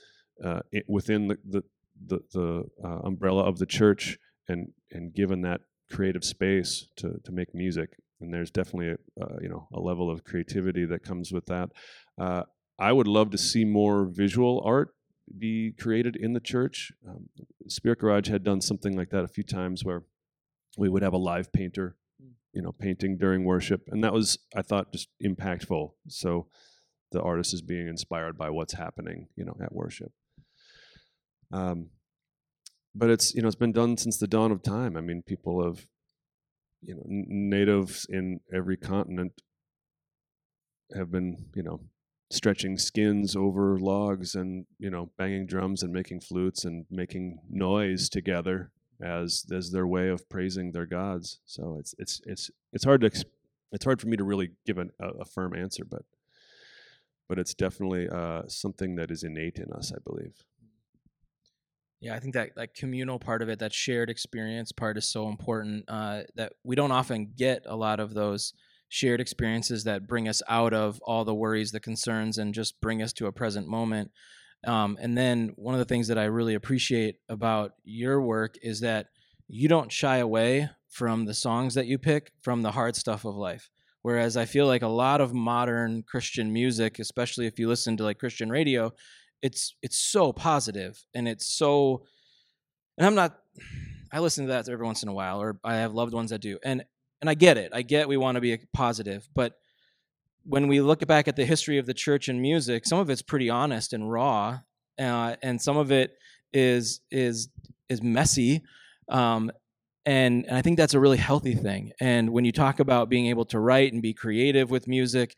uh, 0.43 0.62
it, 0.71 0.86
within 0.88 1.27
the 1.27 1.38
the, 1.48 1.63
the, 2.07 2.19
the 2.33 2.63
uh, 2.83 3.00
umbrella 3.03 3.43
of 3.43 3.60
the 3.60 3.65
church, 3.65 4.17
and 4.48 4.71
and 4.91 5.13
given 5.13 5.41
that 5.41 5.62
creative 5.89 6.24
space 6.24 6.88
to 6.98 7.19
to 7.24 7.31
make 7.31 7.53
music. 7.53 7.98
And 8.19 8.31
there's 8.31 8.51
definitely 8.51 8.89
a 8.89 9.24
uh, 9.24 9.38
you 9.41 9.50
know 9.50 9.67
a 9.74 9.79
level 9.79 10.10
of 10.10 10.24
creativity 10.24 10.86
that 10.86 11.03
comes 11.03 11.31
with 11.31 11.45
that. 11.48 11.69
Uh, 12.17 12.43
I 12.79 12.91
would 12.91 13.07
love 13.07 13.29
to 13.31 13.38
see 13.38 13.65
more 13.65 14.05
visual 14.05 14.62
art 14.65 14.95
be 15.38 15.71
created 15.79 16.15
in 16.15 16.33
the 16.33 16.39
church. 16.39 16.91
Um, 17.07 17.29
Spirit 17.67 18.00
Garage 18.00 18.29
had 18.29 18.43
done 18.43 18.62
something 18.62 18.95
like 18.95 19.10
that 19.12 19.24
a 19.24 19.27
few 19.27 19.43
times 19.43 19.83
where 19.86 20.03
we 20.77 20.89
would 20.89 21.03
have 21.03 21.13
a 21.13 21.17
live 21.17 21.51
painter, 21.53 21.95
hmm. 22.19 22.31
you 22.53 22.62
know, 22.62 22.71
painting 22.71 23.17
during 23.17 23.43
worship, 23.43 23.81
and 23.88 24.03
that 24.03 24.13
was 24.13 24.39
I 24.55 24.62
thought 24.62 24.91
just 24.91 25.10
impactful. 25.24 25.91
So 26.07 26.48
the 27.12 27.21
artist 27.21 27.53
is 27.53 27.62
being 27.62 27.88
inspired 27.88 28.38
by 28.38 28.50
what's 28.50 28.74
happening, 28.74 29.27
you 29.36 29.45
know, 29.45 29.55
at 29.62 29.74
worship. 29.74 30.12
Um, 31.51 31.89
but 32.93 33.10
it's 33.10 33.34
you 33.34 33.41
know 33.41 33.48
it's 33.48 33.55
been 33.55 33.72
done 33.72 33.98
since 33.98 34.17
the 34.17 34.27
dawn 34.27 34.51
of 34.51 34.63
time. 34.63 34.98
I 34.98 35.01
mean, 35.01 35.22
people 35.22 35.63
have 35.63 35.86
you 36.81 36.96
know 36.96 37.03
natives 37.05 38.05
in 38.10 38.41
every 38.53 38.77
continent 38.77 39.41
have 40.96 41.12
been 41.12 41.46
you 41.55 41.63
know 41.63 41.81
stretching 42.29 42.77
skins 42.77 43.36
over 43.36 43.77
logs 43.79 44.36
and 44.36 44.65
you 44.79 44.89
know 44.89 45.12
banging 45.17 45.46
drums 45.46 45.84
and 45.84 45.93
making 45.93 46.22
flutes 46.22 46.65
and 46.65 46.86
making 46.89 47.39
noise 47.50 48.10
together 48.10 48.72
as 49.01 49.46
as 49.51 49.72
their 49.72 49.88
way 49.88 50.10
of 50.10 50.27
praising 50.29 50.72
their 50.72 50.86
gods. 50.86 51.39
So 51.46 51.77
it's 51.79 51.96
it's 51.98 52.22
it's 52.25 52.51
it's 52.74 52.84
hard 52.84 53.01
to 53.01 53.12
it's 53.72 53.86
hard 53.86 54.01
for 54.01 54.08
me 54.08 54.17
to 54.17 54.24
really 54.24 54.51
give 54.65 54.77
an, 54.77 54.91
a, 55.00 55.08
a, 55.22 55.25
firm 55.25 55.55
answer, 55.55 55.86
but 55.86 56.03
but 57.29 57.39
it's 57.39 57.53
definitely 57.53 58.10
uh, 58.10 58.43
something 58.48 58.96
that 58.96 59.12
is 59.12 59.24
innate 59.24 59.58
in 59.58 59.72
us, 59.72 59.93
I 59.96 60.00
believe. 60.05 60.43
Yeah, 62.01 62.15
I 62.15 62.20
think 62.20 62.34
that 62.34 62.55
that 62.55 62.74
communal 62.74 63.20
part 63.20 63.43
of 63.43 63.50
it, 63.50 63.60
that 63.60 63.74
shared 63.74 64.10
experience 64.10 64.72
part, 64.72 64.98
is 64.98 65.08
so 65.08 65.29
important. 65.29 65.86
Uh, 65.88 66.24
that 66.36 66.53
we 66.63 66.75
don't 66.75 66.91
often 66.91 67.31
get 67.38 67.63
a 67.67 67.75
lot 67.75 68.00
of 68.00 68.13
those 68.15 68.53
shared 68.89 69.22
experiences 69.22 69.84
that 69.86 70.08
bring 70.08 70.27
us 70.27 70.41
out 70.50 70.74
of 70.74 71.00
all 71.05 71.24
the 71.24 71.34
worries, 71.34 71.72
the 71.72 71.79
concerns, 71.79 72.39
and 72.39 72.53
just 72.55 72.81
bring 72.81 73.01
us 73.01 73.13
to 73.13 73.27
a 73.27 73.31
present 73.31 73.67
moment. 73.67 74.12
Um, 74.65 74.98
and 75.00 75.17
then 75.17 75.53
one 75.55 75.75
of 75.75 75.79
the 75.79 75.86
things 75.86 76.08
that 76.08 76.17
I 76.17 76.25
really 76.25 76.55
appreciate 76.55 77.17
about 77.29 77.74
your 77.84 78.22
work 78.22 78.55
is 78.62 78.79
that 78.81 79.08
you 79.48 79.67
don't 79.67 79.91
shy 79.91 80.17
away 80.17 80.70
from 80.89 81.25
the 81.25 81.34
songs 81.34 81.75
that 81.75 81.88
you 81.88 81.98
pick 81.98 82.31
from 82.41 82.63
the 82.63 82.72
hard 82.72 82.96
stuff 82.96 83.25
of 83.25 83.36
life. 83.36 83.70
Whereas 84.01 84.36
I 84.36 84.46
feel 84.46 84.65
like 84.65 84.81
a 84.81 84.88
lot 84.88 85.22
of 85.22 85.34
modern 85.34 86.03
Christian 86.03 86.51
music, 86.51 87.00
especially 87.00 87.46
if 87.46 87.60
you 87.60 87.67
listen 87.67 87.96
to 87.98 88.03
like 88.03 88.17
Christian 88.17 88.50
radio, 88.50 88.91
it's 89.41 89.75
it's 89.81 89.98
so 89.98 90.31
positive 90.31 91.03
and 91.13 91.27
it's 91.27 91.48
so 91.48 92.03
and 92.98 93.05
i'm 93.05 93.15
not 93.15 93.39
i 94.12 94.19
listen 94.19 94.45
to 94.45 94.51
that 94.51 94.67
every 94.69 94.86
once 94.86 95.03
in 95.03 95.10
a 95.10 95.13
while 95.13 95.41
or 95.41 95.60
i 95.63 95.75
have 95.75 95.93
loved 95.93 96.13
ones 96.13 96.29
that 96.29 96.39
do 96.39 96.57
and 96.63 96.83
and 97.21 97.29
i 97.29 97.33
get 97.33 97.57
it 97.57 97.71
i 97.74 97.81
get 97.81 98.07
we 98.07 98.17
want 98.17 98.36
to 98.36 98.41
be 98.41 98.57
positive 98.74 99.27
but 99.33 99.53
when 100.43 100.67
we 100.67 100.81
look 100.81 101.05
back 101.05 101.27
at 101.27 101.36
the 101.36 101.45
history 101.45 101.77
of 101.77 101.86
the 101.86 101.93
church 101.93 102.27
and 102.27 102.41
music 102.41 102.86
some 102.86 103.00
of 103.00 103.10
it's 103.10 103.21
pretty 103.21 103.50
honest 103.50 103.93
and 103.93 104.12
raw 104.12 104.60
uh, 105.00 105.36
and 105.41 105.62
some 105.62 105.77
of 105.77 105.91
it 105.91 106.17
is 106.53 107.01
is 107.10 107.50
is 107.89 108.01
messy 108.01 108.62
um, 109.10 109.51
and, 110.05 110.45
and 110.45 110.57
i 110.57 110.62
think 110.62 110.77
that's 110.77 110.93
a 110.93 111.00
really 111.00 111.17
healthy 111.17 111.55
thing 111.55 111.91
and 112.00 112.29
when 112.29 112.45
you 112.45 112.51
talk 112.51 112.79
about 112.79 113.10
being 113.10 113.27
able 113.27 113.45
to 113.45 113.60
write 113.60 113.93
and 113.93 114.01
be 114.01 114.13
creative 114.13 114.69
with 114.69 114.88
music 114.88 115.36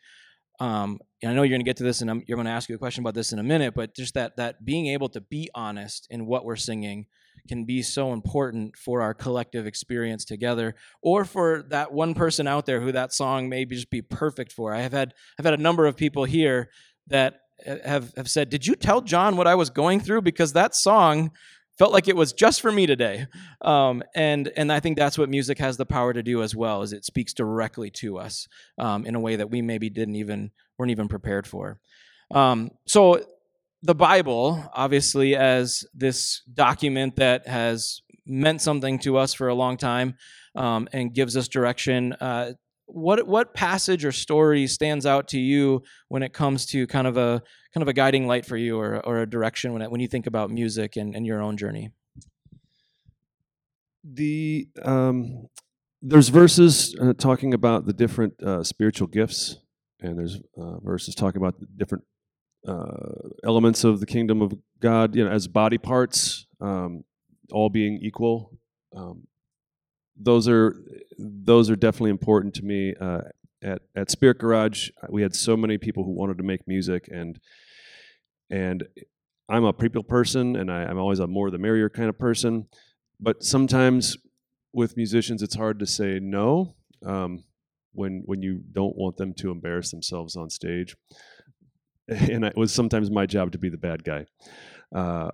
um, 0.60 1.00
and 1.24 1.32
I 1.32 1.34
know 1.34 1.42
you're 1.42 1.50
going 1.50 1.60
to 1.60 1.64
get 1.64 1.78
to 1.78 1.84
this, 1.84 2.02
and 2.02 2.10
I'm, 2.10 2.22
you're 2.26 2.36
going 2.36 2.44
to 2.44 2.52
ask 2.52 2.68
you 2.68 2.74
a 2.74 2.78
question 2.78 3.02
about 3.02 3.14
this 3.14 3.32
in 3.32 3.38
a 3.38 3.42
minute. 3.42 3.74
But 3.74 3.94
just 3.96 4.12
that 4.12 4.36
that 4.36 4.62
being 4.64 4.88
able 4.88 5.08
to 5.08 5.22
be 5.22 5.48
honest 5.54 6.06
in 6.10 6.26
what 6.26 6.44
we're 6.44 6.56
singing 6.56 7.06
can 7.48 7.64
be 7.64 7.82
so 7.82 8.12
important 8.12 8.76
for 8.76 9.00
our 9.00 9.14
collective 9.14 9.66
experience 9.66 10.26
together, 10.26 10.74
or 11.02 11.24
for 11.24 11.64
that 11.70 11.92
one 11.92 12.12
person 12.12 12.46
out 12.46 12.66
there 12.66 12.80
who 12.80 12.92
that 12.92 13.14
song 13.14 13.48
may 13.48 13.64
just 13.64 13.90
be 13.90 14.02
perfect 14.02 14.52
for. 14.52 14.74
I 14.74 14.82
have 14.82 14.92
had 14.92 15.14
I've 15.38 15.46
had 15.46 15.54
a 15.54 15.62
number 15.62 15.86
of 15.86 15.96
people 15.96 16.24
here 16.24 16.68
that 17.06 17.40
have 17.66 18.12
have 18.18 18.28
said, 18.28 18.50
"Did 18.50 18.66
you 18.66 18.74
tell 18.74 19.00
John 19.00 19.38
what 19.38 19.46
I 19.46 19.54
was 19.54 19.70
going 19.70 20.00
through?" 20.00 20.22
Because 20.22 20.52
that 20.52 20.74
song 20.74 21.30
felt 21.78 21.92
like 21.92 22.06
it 22.06 22.16
was 22.16 22.32
just 22.32 22.60
for 22.60 22.70
me 22.70 22.86
today 22.86 23.26
um, 23.62 24.00
and 24.14 24.52
and 24.56 24.72
i 24.72 24.78
think 24.78 24.96
that's 24.96 25.18
what 25.18 25.28
music 25.28 25.58
has 25.58 25.76
the 25.76 25.84
power 25.84 26.12
to 26.12 26.22
do 26.22 26.40
as 26.40 26.54
well 26.54 26.82
is 26.82 26.92
it 26.92 27.04
speaks 27.04 27.32
directly 27.32 27.90
to 27.90 28.16
us 28.16 28.46
um, 28.78 29.04
in 29.04 29.16
a 29.16 29.20
way 29.20 29.34
that 29.34 29.50
we 29.50 29.60
maybe 29.60 29.90
didn't 29.90 30.14
even 30.14 30.52
weren't 30.78 30.90
even 30.90 31.08
prepared 31.08 31.46
for. 31.46 31.78
Um, 32.30 32.70
so 32.86 33.24
the 33.82 33.94
bible 33.94 34.64
obviously 34.72 35.36
as 35.36 35.84
this 35.92 36.40
document 36.54 37.16
that 37.16 37.46
has 37.46 38.00
meant 38.24 38.62
something 38.62 38.98
to 38.98 39.18
us 39.18 39.34
for 39.34 39.48
a 39.48 39.54
long 39.54 39.76
time 39.76 40.14
um, 40.56 40.88
and 40.94 41.12
gives 41.12 41.36
us 41.36 41.48
direction 41.48 42.14
uh, 42.14 42.52
what 42.86 43.26
what 43.26 43.54
passage 43.54 44.04
or 44.04 44.12
story 44.12 44.66
stands 44.66 45.06
out 45.06 45.28
to 45.28 45.38
you 45.38 45.82
when 46.08 46.22
it 46.22 46.32
comes 46.32 46.66
to 46.66 46.86
kind 46.86 47.06
of 47.06 47.16
a 47.16 47.42
kind 47.72 47.82
of 47.82 47.88
a 47.88 47.92
guiding 47.92 48.26
light 48.26 48.44
for 48.46 48.56
you 48.56 48.78
or, 48.78 49.04
or 49.06 49.18
a 49.20 49.26
direction 49.28 49.72
when 49.72 49.82
it, 49.82 49.90
when 49.90 50.00
you 50.00 50.08
think 50.08 50.26
about 50.26 50.50
music 50.50 50.96
and, 50.96 51.14
and 51.14 51.26
your 51.26 51.42
own 51.42 51.56
journey? 51.56 51.90
The 54.04 54.68
um, 54.82 55.48
there's 56.02 56.28
verses 56.28 56.94
uh, 57.00 57.14
talking 57.14 57.54
about 57.54 57.86
the 57.86 57.94
different 57.94 58.40
uh, 58.42 58.62
spiritual 58.62 59.08
gifts 59.08 59.56
and 60.04 60.18
there's 60.18 60.38
uh, 60.56 60.78
verses 60.80 61.14
talking 61.14 61.40
about 61.40 61.58
the 61.58 61.66
different 61.76 62.04
uh, 62.66 63.28
elements 63.44 63.84
of 63.84 64.00
the 64.00 64.06
kingdom 64.06 64.40
of 64.40 64.54
god 64.80 65.14
you 65.14 65.24
know 65.24 65.30
as 65.30 65.48
body 65.48 65.78
parts 65.78 66.46
um, 66.60 67.04
all 67.52 67.68
being 67.68 67.98
equal 68.00 68.56
um, 68.96 69.26
those 70.16 70.48
are 70.48 70.76
those 71.18 71.68
are 71.70 71.76
definitely 71.76 72.10
important 72.10 72.54
to 72.54 72.64
me 72.64 72.94
uh, 73.00 73.22
at 73.64 73.82
at 73.96 74.10
Spirit 74.10 74.38
Garage, 74.38 74.90
we 75.08 75.22
had 75.22 75.34
so 75.34 75.56
many 75.56 75.78
people 75.78 76.04
who 76.04 76.12
wanted 76.12 76.38
to 76.38 76.44
make 76.44 76.68
music, 76.68 77.08
and 77.10 77.40
and 78.50 78.86
I'm 79.48 79.64
a 79.64 79.72
people 79.72 80.04
person, 80.04 80.54
and 80.54 80.70
I, 80.70 80.84
I'm 80.84 80.98
always 80.98 81.18
a 81.18 81.26
more 81.26 81.50
the 81.50 81.58
merrier 81.58 81.88
kind 81.88 82.08
of 82.08 82.18
person. 82.18 82.68
But 83.18 83.42
sometimes 83.42 84.16
with 84.72 84.96
musicians, 84.96 85.42
it's 85.42 85.56
hard 85.56 85.78
to 85.78 85.86
say 85.86 86.18
no 86.20 86.74
um, 87.04 87.44
when 87.94 88.22
when 88.26 88.42
you 88.42 88.62
don't 88.72 88.96
want 88.96 89.16
them 89.16 89.34
to 89.34 89.50
embarrass 89.50 89.90
themselves 89.90 90.36
on 90.36 90.50
stage. 90.50 90.96
And 92.06 92.44
it 92.44 92.54
was 92.54 92.70
sometimes 92.70 93.10
my 93.10 93.24
job 93.24 93.52
to 93.52 93.58
be 93.58 93.70
the 93.70 93.78
bad 93.78 94.04
guy. 94.04 94.26
Uh, 94.94 95.30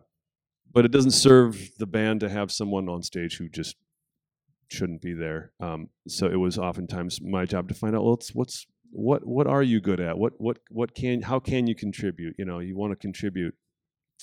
but 0.72 0.84
it 0.84 0.92
doesn't 0.92 1.10
serve 1.10 1.70
the 1.78 1.86
band 1.86 2.20
to 2.20 2.28
have 2.28 2.52
someone 2.52 2.88
on 2.88 3.02
stage 3.02 3.38
who 3.38 3.48
just 3.48 3.74
shouldn't 4.68 5.02
be 5.02 5.12
there. 5.12 5.50
Um, 5.58 5.88
so 6.06 6.26
it 6.26 6.36
was 6.36 6.58
oftentimes 6.58 7.20
my 7.20 7.44
job 7.44 7.68
to 7.68 7.74
find 7.74 7.96
out 7.96 8.04
well, 8.04 8.20
what's 8.34 8.66
what 8.92 9.26
what 9.26 9.46
are 9.46 9.62
you 9.62 9.80
good 9.80 10.00
at? 10.00 10.18
What 10.18 10.34
what 10.38 10.58
what 10.70 10.94
can 10.94 11.22
how 11.22 11.40
can 11.40 11.66
you 11.66 11.74
contribute? 11.74 12.36
You 12.38 12.44
know, 12.44 12.58
you 12.58 12.76
want 12.76 12.92
to 12.92 12.96
contribute. 12.96 13.54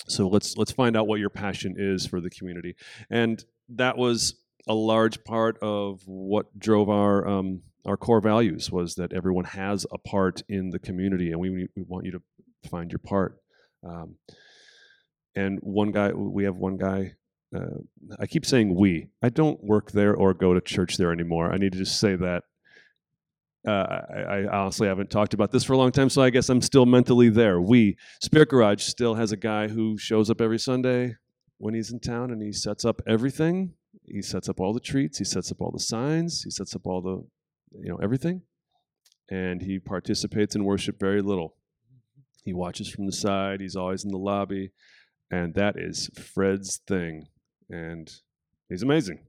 So 0.06 0.28
let's 0.28 0.56
let's 0.56 0.72
find 0.72 0.96
out 0.96 1.06
what 1.06 1.20
your 1.20 1.30
passion 1.30 1.74
is 1.76 2.06
for 2.06 2.20
the 2.20 2.30
community, 2.30 2.76
and 3.10 3.44
that 3.70 3.98
was 3.98 4.34
a 4.66 4.74
large 4.74 5.24
part 5.24 5.58
of 5.62 6.02
what 6.06 6.58
drove 6.58 6.88
our 6.88 7.26
um, 7.26 7.62
our 7.86 7.96
core 7.96 8.20
values 8.20 8.70
was 8.70 8.96
that 8.96 9.12
everyone 9.12 9.44
has 9.44 9.86
a 9.92 9.98
part 9.98 10.42
in 10.48 10.70
the 10.70 10.78
community, 10.78 11.30
and 11.30 11.40
we 11.40 11.68
we 11.76 11.82
want 11.82 12.04
you 12.04 12.12
to 12.12 12.22
find 12.68 12.90
your 12.90 12.98
part. 12.98 13.38
Um, 13.84 14.16
and 15.34 15.58
one 15.62 15.92
guy, 15.92 16.12
we 16.12 16.44
have 16.44 16.56
one 16.56 16.76
guy. 16.76 17.12
Uh, 17.54 17.78
I 18.18 18.26
keep 18.26 18.44
saying 18.44 18.74
we. 18.74 19.08
I 19.22 19.28
don't 19.28 19.62
work 19.62 19.92
there 19.92 20.14
or 20.14 20.34
go 20.34 20.52
to 20.52 20.60
church 20.60 20.96
there 20.96 21.12
anymore. 21.12 21.52
I 21.52 21.56
need 21.56 21.72
to 21.72 21.78
just 21.78 21.98
say 21.98 22.16
that. 22.16 22.42
Uh, 23.66 23.70
I, 23.70 24.20
I, 24.20 24.46
honestly 24.46 24.86
haven't 24.86 25.10
talked 25.10 25.34
about 25.34 25.50
this 25.50 25.64
for 25.64 25.72
a 25.72 25.76
long 25.76 25.90
time, 25.90 26.08
so 26.08 26.22
I 26.22 26.30
guess 26.30 26.48
I'm 26.48 26.62
still 26.62 26.86
mentally 26.86 27.28
there. 27.28 27.60
We 27.60 27.96
Spirit 28.22 28.50
Garage 28.50 28.82
still 28.82 29.14
has 29.14 29.32
a 29.32 29.36
guy 29.36 29.68
who 29.68 29.98
shows 29.98 30.30
up 30.30 30.40
every 30.40 30.58
Sunday 30.58 31.16
when 31.58 31.74
he's 31.74 31.90
in 31.90 32.00
town, 32.00 32.30
and 32.30 32.40
he 32.40 32.52
sets 32.52 32.84
up 32.84 33.02
everything. 33.06 33.74
He 34.10 34.22
sets 34.22 34.48
up 34.48 34.60
all 34.60 34.72
the 34.72 34.80
treats. 34.80 35.18
He 35.18 35.24
sets 35.24 35.50
up 35.50 35.60
all 35.60 35.70
the 35.70 35.80
signs. 35.80 36.42
He 36.42 36.50
sets 36.50 36.74
up 36.74 36.86
all 36.86 37.00
the, 37.00 37.78
you 37.80 37.90
know, 37.90 37.98
everything, 38.02 38.42
and 39.30 39.62
he 39.62 39.78
participates 39.78 40.54
in 40.54 40.64
worship 40.64 40.98
very 40.98 41.22
little. 41.22 41.56
He 42.44 42.52
watches 42.52 42.88
from 42.88 43.06
the 43.06 43.12
side. 43.12 43.60
He's 43.60 43.76
always 43.76 44.04
in 44.04 44.10
the 44.10 44.18
lobby 44.18 44.72
and 45.30 45.54
that 45.54 45.76
is 45.78 46.10
Fred's 46.14 46.80
thing, 46.86 47.28
and 47.70 48.10
he's 48.68 48.82
amazing. 48.82 49.20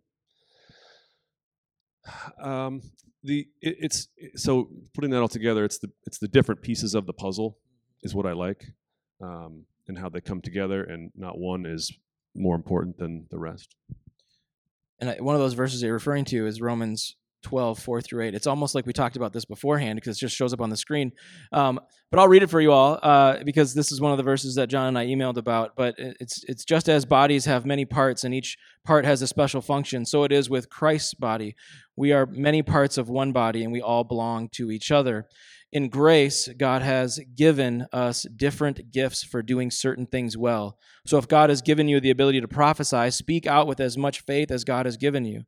Um, 2.41 2.81
the 3.24 3.48
it, 3.62 3.75
it's 3.79 4.07
so 4.36 4.69
putting 4.95 5.12
that 5.12 5.19
all 5.21 5.27
together. 5.27 5.65
It's 5.65 5.77
the 5.77 5.91
it's 6.07 6.17
the 6.17 6.27
different 6.27 6.62
pieces 6.62 6.95
of 6.95 7.05
the 7.05 7.13
puzzle 7.13 7.57
is 8.01 8.15
what 8.15 8.25
I 8.25 8.31
like, 8.31 8.63
um, 9.21 9.65
and 9.88 10.00
how 10.00 10.09
they 10.09 10.21
come 10.21 10.41
together, 10.41 10.83
and 10.83 11.12
not 11.15 11.38
one 11.38 11.65
is 11.65 11.91
more 12.33 12.55
important 12.55 12.98
than 12.98 13.27
the 13.29 13.38
rest. 13.38 13.75
And 14.99 15.19
one 15.21 15.35
of 15.35 15.41
those 15.41 15.53
verses 15.53 15.81
you're 15.81 15.93
referring 15.93 16.25
to 16.25 16.45
is 16.45 16.61
Romans 16.61 17.15
12, 17.43 17.79
4 17.79 18.01
through 18.01 18.25
8. 18.25 18.35
It's 18.35 18.47
almost 18.47 18.75
like 18.75 18.85
we 18.85 18.93
talked 18.93 19.15
about 19.15 19.31
this 19.31 19.45
beforehand 19.45 19.95
because 19.97 20.17
it 20.17 20.19
just 20.19 20.35
shows 20.35 20.53
up 20.53 20.61
on 20.61 20.69
the 20.69 20.77
screen. 20.77 21.11
Um, 21.51 21.79
but 22.11 22.19
I'll 22.19 22.27
read 22.27 22.43
it 22.43 22.49
for 22.49 22.59
you 22.59 22.71
all 22.71 22.99
uh, 23.01 23.43
because 23.43 23.73
this 23.73 23.91
is 23.91 24.01
one 24.01 24.11
of 24.11 24.17
the 24.17 24.23
verses 24.23 24.55
that 24.55 24.67
John 24.67 24.87
and 24.87 24.97
I 24.97 25.05
emailed 25.05 25.37
about. 25.37 25.75
But 25.75 25.95
it's, 25.97 26.43
it's 26.47 26.65
just 26.65 26.89
as 26.89 27.05
bodies 27.05 27.45
have 27.45 27.65
many 27.65 27.85
parts 27.85 28.23
and 28.23 28.33
each 28.33 28.57
part 28.85 29.05
has 29.05 29.21
a 29.21 29.27
special 29.27 29.61
function, 29.61 30.05
so 30.05 30.23
it 30.23 30.31
is 30.31 30.49
with 30.49 30.69
Christ's 30.69 31.13
body. 31.13 31.55
We 31.95 32.11
are 32.11 32.25
many 32.25 32.61
parts 32.61 32.97
of 32.97 33.09
one 33.09 33.31
body 33.31 33.63
and 33.63 33.71
we 33.71 33.81
all 33.81 34.03
belong 34.03 34.49
to 34.53 34.71
each 34.71 34.91
other. 34.91 35.27
In 35.71 35.89
grace, 35.89 36.49
God 36.57 36.81
has 36.81 37.19
given 37.35 37.85
us 37.93 38.25
different 38.35 38.91
gifts 38.91 39.23
for 39.23 39.43
doing 39.43 39.69
certain 39.69 40.07
things 40.07 40.35
well. 40.35 40.79
So 41.05 41.19
if 41.19 41.27
God 41.27 41.51
has 41.51 41.61
given 41.61 41.88
you 41.88 41.99
the 41.99 42.09
ability 42.09 42.41
to 42.41 42.47
prophesy, 42.47 43.11
speak 43.11 43.45
out 43.45 43.67
with 43.67 43.79
as 43.79 43.95
much 43.95 44.21
faith 44.21 44.49
as 44.49 44.63
God 44.63 44.88
has 44.88 44.97
given 44.97 45.25
you. 45.25 45.43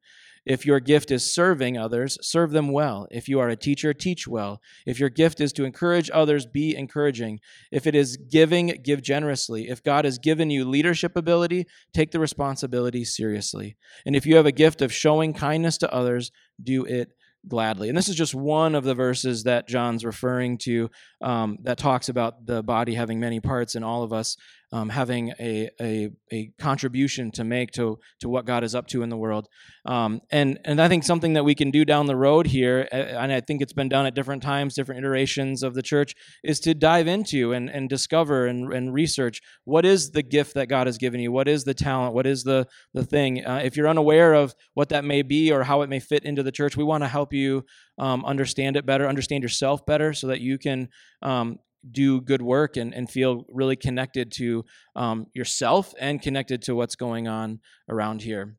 If 0.45 0.65
your 0.65 0.79
gift 0.79 1.11
is 1.11 1.33
serving 1.33 1.77
others, 1.77 2.17
serve 2.21 2.51
them 2.51 2.71
well. 2.71 3.07
If 3.11 3.27
you 3.29 3.39
are 3.39 3.49
a 3.49 3.55
teacher, 3.55 3.93
teach 3.93 4.27
well. 4.27 4.59
If 4.87 4.99
your 4.99 5.09
gift 5.09 5.39
is 5.39 5.53
to 5.53 5.65
encourage 5.65 6.09
others, 6.11 6.47
be 6.47 6.75
encouraging. 6.75 7.39
If 7.71 7.85
it 7.85 7.93
is 7.93 8.17
giving, 8.17 8.79
give 8.83 9.03
generously. 9.03 9.69
If 9.69 9.83
God 9.83 10.05
has 10.05 10.17
given 10.17 10.49
you 10.49 10.65
leadership 10.65 11.15
ability, 11.15 11.65
take 11.93 12.11
the 12.11 12.19
responsibility 12.19 13.05
seriously. 13.05 13.77
And 14.05 14.15
if 14.15 14.25
you 14.25 14.35
have 14.35 14.47
a 14.47 14.51
gift 14.51 14.81
of 14.81 14.93
showing 14.93 15.33
kindness 15.33 15.77
to 15.79 15.93
others, 15.93 16.31
do 16.61 16.85
it 16.85 17.11
gladly. 17.47 17.89
And 17.89 17.97
this 17.97 18.09
is 18.09 18.15
just 18.15 18.35
one 18.35 18.75
of 18.75 18.83
the 18.83 18.95
verses 18.95 19.43
that 19.43 19.67
John's 19.67 20.05
referring 20.05 20.57
to 20.59 20.89
um, 21.21 21.57
that 21.63 21.77
talks 21.77 22.09
about 22.09 22.45
the 22.45 22.61
body 22.61 22.93
having 22.93 23.19
many 23.19 23.39
parts 23.39 23.75
and 23.75 23.83
all 23.83 24.03
of 24.03 24.13
us 24.13 24.37
um, 24.71 24.89
having 24.89 25.33
a, 25.39 25.69
a, 25.81 26.09
a, 26.31 26.51
contribution 26.57 27.29
to 27.31 27.43
make 27.43 27.71
to, 27.71 27.99
to 28.19 28.29
what 28.29 28.45
God 28.45 28.63
is 28.63 28.73
up 28.73 28.87
to 28.87 29.03
in 29.03 29.09
the 29.09 29.17
world. 29.17 29.47
Um, 29.85 30.21
and, 30.31 30.59
and 30.63 30.81
I 30.81 30.87
think 30.87 31.03
something 31.03 31.33
that 31.33 31.43
we 31.43 31.55
can 31.55 31.71
do 31.71 31.83
down 31.83 32.05
the 32.05 32.15
road 32.15 32.47
here, 32.47 32.87
and 32.91 33.33
I 33.33 33.41
think 33.41 33.61
it's 33.61 33.73
been 33.73 33.89
done 33.89 34.05
at 34.05 34.15
different 34.15 34.41
times, 34.41 34.73
different 34.73 34.99
iterations 34.99 35.61
of 35.63 35.73
the 35.73 35.81
church, 35.81 36.15
is 36.43 36.59
to 36.61 36.73
dive 36.73 37.07
into 37.07 37.51
and, 37.51 37.69
and 37.69 37.89
discover 37.89 38.45
and, 38.45 38.71
and 38.73 38.93
research 38.93 39.41
what 39.65 39.85
is 39.85 40.11
the 40.11 40.23
gift 40.23 40.53
that 40.53 40.67
God 40.67 40.87
has 40.87 40.97
given 40.97 41.19
you? 41.19 41.31
What 41.31 41.47
is 41.47 41.63
the 41.63 41.73
talent? 41.73 42.13
What 42.13 42.25
is 42.25 42.43
the, 42.43 42.67
the 42.93 43.03
thing? 43.03 43.45
Uh, 43.45 43.61
if 43.63 43.75
you're 43.75 43.89
unaware 43.89 44.33
of 44.33 44.55
what 44.73 44.89
that 44.89 45.03
may 45.03 45.21
be 45.21 45.51
or 45.51 45.63
how 45.63 45.81
it 45.81 45.89
may 45.89 45.99
fit 45.99 46.23
into 46.23 46.43
the 46.43 46.51
church, 46.51 46.77
we 46.77 46.83
want 46.83 47.03
to 47.03 47.07
help 47.07 47.33
you 47.33 47.65
um, 47.97 48.23
understand 48.25 48.77
it 48.77 48.85
better, 48.85 49.07
understand 49.07 49.43
yourself 49.43 49.85
better, 49.85 50.13
so 50.13 50.27
that 50.27 50.39
you 50.39 50.57
can 50.57 50.87
um, 51.21 51.59
do 51.89 52.21
good 52.21 52.41
work 52.41 52.77
and, 52.77 52.93
and 52.93 53.09
feel 53.09 53.45
really 53.49 53.75
connected 53.75 54.31
to 54.33 54.63
um, 54.95 55.27
yourself 55.33 55.93
and 55.99 56.21
connected 56.21 56.61
to 56.63 56.75
what's 56.75 56.95
going 56.95 57.27
on 57.27 57.59
around 57.89 58.21
here. 58.21 58.55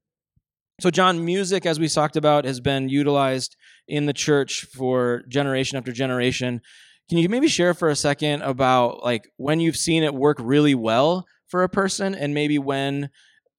So, 0.81 0.91
John, 0.91 1.25
music, 1.25 1.65
as 1.65 1.79
we 1.79 1.89
talked 1.89 2.17
about, 2.17 2.45
has 2.45 2.61
been 2.61 2.89
utilized 2.89 3.57
in 3.87 4.07
the 4.07 4.13
church 4.13 4.65
for 4.75 5.23
generation 5.29 5.79
after 5.79 5.93
generation. 5.93 6.61
Can 7.09 7.19
you 7.19 7.29
maybe 7.29 7.49
share 7.49 7.75
for 7.75 7.89
a 7.89 7.97
second 7.97 8.43
about 8.43 9.05
like 9.05 9.29
when 9.37 9.61
you've 9.61 9.77
seen 9.77 10.03
it 10.03 10.15
work 10.15 10.39
really 10.41 10.75
well 10.75 11.27
for 11.49 11.63
a 11.63 11.69
person 11.69 12.15
and 12.15 12.35
maybe 12.35 12.59
when 12.59 13.11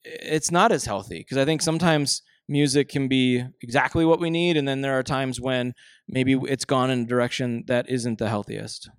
it's 0.04 0.52
not 0.52 0.72
as 0.72 0.86
healthy? 0.86 1.20
Because 1.20 1.38
I 1.38 1.46
think 1.46 1.62
sometimes 1.62 2.24
music 2.48 2.90
can 2.90 3.08
be 3.08 3.44
exactly 3.62 4.06
what 4.06 4.20
we 4.20 4.30
need, 4.30 4.58
and 4.58 4.68
then 4.68 4.82
there 4.82 4.98
are 4.98 5.04
times 5.04 5.40
when 5.40 5.74
maybe 6.08 6.34
it's 6.34 6.66
gone 6.66 6.90
in 6.90 7.02
a 7.02 7.06
direction 7.06 7.64
that 7.68 7.90
isn't 7.90 8.20
the 8.20 8.30
healthiest. 8.30 8.90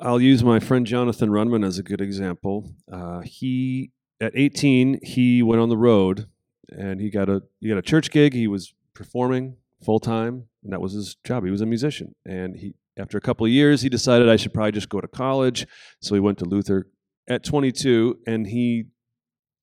I'll 0.00 0.20
use 0.20 0.44
my 0.44 0.60
friend 0.60 0.86
Jonathan 0.86 1.30
Rundman 1.30 1.66
as 1.66 1.78
a 1.78 1.82
good 1.82 2.00
example. 2.00 2.70
Uh, 2.90 3.20
he 3.20 3.90
at 4.20 4.32
18 4.34 5.00
he 5.02 5.42
went 5.42 5.60
on 5.60 5.68
the 5.68 5.76
road 5.76 6.28
and 6.70 7.00
he 7.00 7.10
got 7.10 7.28
a 7.28 7.42
he 7.60 7.68
got 7.68 7.78
a 7.78 7.82
church 7.82 8.10
gig. 8.10 8.32
He 8.32 8.46
was 8.46 8.74
performing 8.94 9.56
full 9.84 9.98
time, 9.98 10.44
and 10.62 10.72
that 10.72 10.80
was 10.80 10.92
his 10.92 11.16
job. 11.24 11.44
He 11.44 11.50
was 11.50 11.60
a 11.60 11.66
musician, 11.66 12.14
and 12.24 12.56
he 12.56 12.74
after 12.96 13.18
a 13.18 13.20
couple 13.20 13.46
of 13.46 13.52
years 13.52 13.82
he 13.82 13.88
decided 13.88 14.28
I 14.28 14.36
should 14.36 14.54
probably 14.54 14.72
just 14.72 14.88
go 14.88 15.00
to 15.00 15.08
college. 15.08 15.66
So 16.00 16.14
he 16.14 16.20
went 16.20 16.38
to 16.38 16.44
Luther 16.44 16.86
at 17.28 17.44
22, 17.44 18.20
and 18.26 18.46
he 18.46 18.86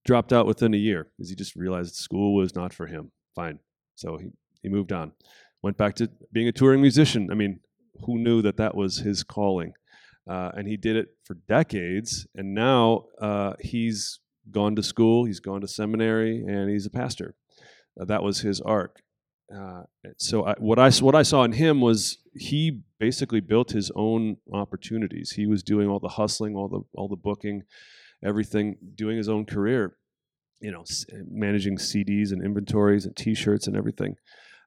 dropped 0.04 0.32
out 0.32 0.46
within 0.46 0.74
a 0.74 0.78
year 0.78 1.08
because 1.16 1.30
he 1.30 1.36
just 1.36 1.56
realized 1.56 1.94
school 1.94 2.34
was 2.34 2.54
not 2.54 2.72
for 2.72 2.86
him. 2.86 3.12
Fine, 3.34 3.60
so 3.94 4.18
he 4.18 4.28
he 4.62 4.68
moved 4.68 4.92
on, 4.92 5.12
went 5.62 5.76
back 5.76 5.94
to 5.96 6.10
being 6.32 6.48
a 6.48 6.52
touring 6.52 6.80
musician. 6.80 7.28
I 7.30 7.34
mean, 7.34 7.60
who 8.04 8.18
knew 8.18 8.42
that 8.42 8.56
that 8.58 8.74
was 8.74 8.98
his 8.98 9.22
calling? 9.22 9.72
Uh, 10.28 10.50
and 10.56 10.66
he 10.66 10.76
did 10.76 10.96
it 10.96 11.08
for 11.24 11.34
decades. 11.34 12.26
And 12.34 12.54
now 12.54 13.04
uh, 13.20 13.54
he's 13.60 14.20
gone 14.50 14.76
to 14.76 14.82
school, 14.82 15.24
he's 15.24 15.40
gone 15.40 15.60
to 15.60 15.68
seminary, 15.68 16.44
and 16.44 16.70
he's 16.70 16.86
a 16.86 16.90
pastor. 16.90 17.34
Uh, 18.00 18.04
that 18.06 18.22
was 18.22 18.40
his 18.40 18.60
arc. 18.60 19.00
Uh, 19.54 19.82
so 20.18 20.44
I, 20.44 20.54
what 20.58 20.78
I 20.78 20.90
what 20.90 21.14
I 21.14 21.22
saw 21.22 21.44
in 21.44 21.52
him 21.52 21.80
was 21.80 22.18
he 22.34 22.80
basically 22.98 23.40
built 23.40 23.70
his 23.70 23.92
own 23.94 24.38
opportunities. 24.52 25.32
He 25.32 25.46
was 25.46 25.62
doing 25.62 25.88
all 25.88 26.00
the 26.00 26.08
hustling, 26.08 26.56
all 26.56 26.68
the 26.68 26.80
all 26.94 27.06
the 27.08 27.16
booking, 27.16 27.62
everything, 28.24 28.76
doing 28.96 29.16
his 29.16 29.28
own 29.28 29.46
career. 29.46 29.96
You 30.60 30.72
know, 30.72 30.84
managing 31.30 31.76
CDs 31.76 32.32
and 32.32 32.42
inventories 32.42 33.04
and 33.04 33.14
T-shirts 33.14 33.66
and 33.66 33.76
everything. 33.76 34.16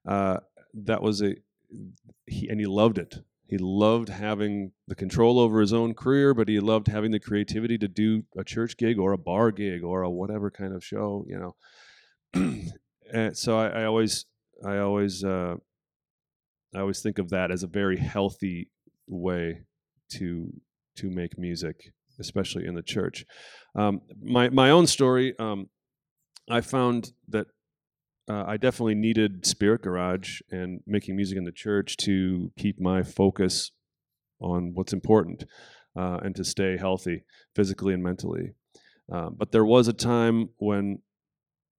Uh, 0.07 0.37
that 0.85 1.01
was 1.01 1.21
a 1.21 1.35
he, 2.25 2.47
and 2.47 2.59
he 2.59 2.65
loved 2.65 2.99
it 2.99 3.15
he 3.49 3.57
loved 3.57 4.09
having 4.09 4.73
the 4.87 4.93
control 4.93 5.39
over 5.39 5.59
his 5.59 5.73
own 5.73 5.95
career, 5.95 6.35
but 6.35 6.47
he 6.47 6.59
loved 6.59 6.87
having 6.87 7.09
the 7.09 7.19
creativity 7.19 7.79
to 7.79 7.87
do 7.87 8.23
a 8.37 8.43
church 8.43 8.77
gig 8.77 8.99
or 8.99 9.11
a 9.11 9.17
bar 9.17 9.51
gig 9.51 9.83
or 9.83 10.03
a 10.03 10.09
whatever 10.09 10.51
kind 10.51 10.71
of 10.71 10.85
show, 10.85 11.25
you 11.27 11.39
know. 12.35 12.61
and 13.11 13.35
so 13.35 13.57
I, 13.57 13.69
I, 13.69 13.85
always, 13.85 14.27
I 14.63 14.77
always, 14.77 15.23
uh, 15.23 15.55
I 16.75 16.79
always 16.79 17.01
think 17.01 17.17
of 17.17 17.31
that 17.31 17.49
as 17.49 17.63
a 17.63 17.67
very 17.67 17.97
healthy 17.97 18.69
way 19.07 19.61
to 20.11 20.53
to 20.97 21.09
make 21.09 21.39
music, 21.39 21.91
especially 22.19 22.67
in 22.67 22.75
the 22.75 22.83
church. 22.83 23.25
Um, 23.73 24.01
my 24.21 24.49
my 24.49 24.69
own 24.69 24.85
story, 24.85 25.33
um, 25.39 25.69
I 26.51 26.61
found 26.61 27.13
that 27.29 27.47
uh, 28.29 28.45
I 28.47 28.57
definitely 28.57 28.95
needed 28.95 29.45
Spirit 29.45 29.81
Garage 29.81 30.41
and 30.51 30.81
making 30.85 31.15
music 31.15 31.37
in 31.37 31.45
the 31.45 31.51
church 31.51 31.97
to 31.97 32.51
keep 32.57 32.79
my 32.79 33.01
focus 33.01 33.71
on 34.39 34.71
what's 34.75 34.93
important 34.93 35.45
uh, 35.97 36.19
and 36.21 36.35
to 36.35 36.43
stay 36.43 36.77
healthy 36.77 37.23
physically 37.55 37.93
and 37.93 38.03
mentally. 38.03 38.51
Um, 39.11 39.35
but 39.35 39.51
there 39.51 39.65
was 39.65 39.87
a 39.87 39.93
time 39.93 40.49
when 40.57 40.99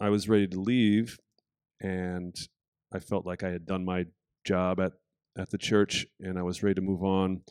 I 0.01 0.09
was 0.09 0.29
ready 0.29 0.49
to 0.49 0.61
leave, 0.61 1.19
and 1.81 2.35
I 2.93 2.99
felt 2.99 3.25
like 3.25 3.45
I 3.45 3.51
had 3.51 3.67
done 3.67 3.85
my 3.85 4.07
job 4.45 4.81
at 4.81 4.93
at 5.39 5.51
the 5.51 5.59
church, 5.59 6.07
and 6.19 6.37
I 6.37 6.43
was 6.43 6.65
ready 6.65 6.75
to 6.75 6.81
move 6.81 7.05
on. 7.05 7.43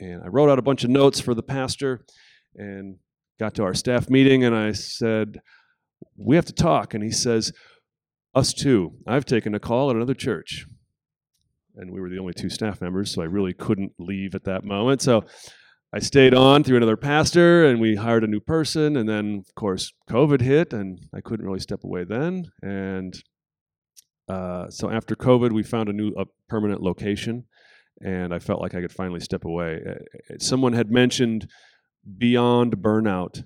And 0.00 0.22
I 0.24 0.26
wrote 0.26 0.50
out 0.50 0.58
a 0.58 0.62
bunch 0.62 0.82
of 0.82 0.90
notes 0.90 1.20
for 1.20 1.34
the 1.34 1.42
pastor, 1.42 2.04
and 2.56 2.96
got 3.38 3.54
to 3.54 3.62
our 3.62 3.74
staff 3.74 4.10
meeting, 4.10 4.42
and 4.42 4.56
I 4.56 4.72
said, 4.72 5.40
"We 6.16 6.34
have 6.34 6.46
to 6.46 6.52
talk." 6.52 6.94
And 6.94 7.04
he 7.04 7.12
says, 7.12 7.52
"Us 8.34 8.52
too. 8.52 8.94
I've 9.06 9.24
taken 9.24 9.54
a 9.54 9.60
call 9.60 9.90
at 9.90 9.96
another 9.96 10.14
church." 10.14 10.66
And 11.76 11.92
we 11.92 12.00
were 12.00 12.10
the 12.10 12.18
only 12.18 12.34
two 12.34 12.50
staff 12.50 12.80
members, 12.80 13.12
so 13.12 13.22
I 13.22 13.26
really 13.26 13.54
couldn't 13.54 13.92
leave 13.98 14.34
at 14.34 14.44
that 14.44 14.64
moment. 14.64 15.02
So 15.02 15.24
I 15.92 15.98
stayed 15.98 16.34
on 16.34 16.62
through 16.62 16.76
another 16.76 16.96
pastor 16.96 17.64
and 17.64 17.80
we 17.80 17.96
hired 17.96 18.22
a 18.22 18.28
new 18.28 18.38
person. 18.38 18.96
And 18.96 19.08
then, 19.08 19.42
of 19.48 19.54
course, 19.56 19.92
COVID 20.08 20.40
hit 20.40 20.72
and 20.72 21.00
I 21.12 21.20
couldn't 21.20 21.44
really 21.44 21.58
step 21.58 21.82
away 21.82 22.04
then. 22.04 22.52
And 22.62 23.20
uh, 24.28 24.70
so 24.70 24.88
after 24.88 25.16
COVID, 25.16 25.50
we 25.50 25.64
found 25.64 25.88
a 25.88 25.92
new 25.92 26.12
a 26.16 26.26
permanent 26.48 26.80
location 26.80 27.46
and 28.00 28.32
I 28.32 28.38
felt 28.38 28.60
like 28.60 28.74
I 28.74 28.80
could 28.80 28.92
finally 28.92 29.18
step 29.20 29.44
away. 29.44 29.80
Uh, 29.84 30.34
uh, 30.34 30.38
someone 30.38 30.74
had 30.74 30.92
mentioned 30.92 31.48
beyond 32.18 32.76
burnout 32.76 33.42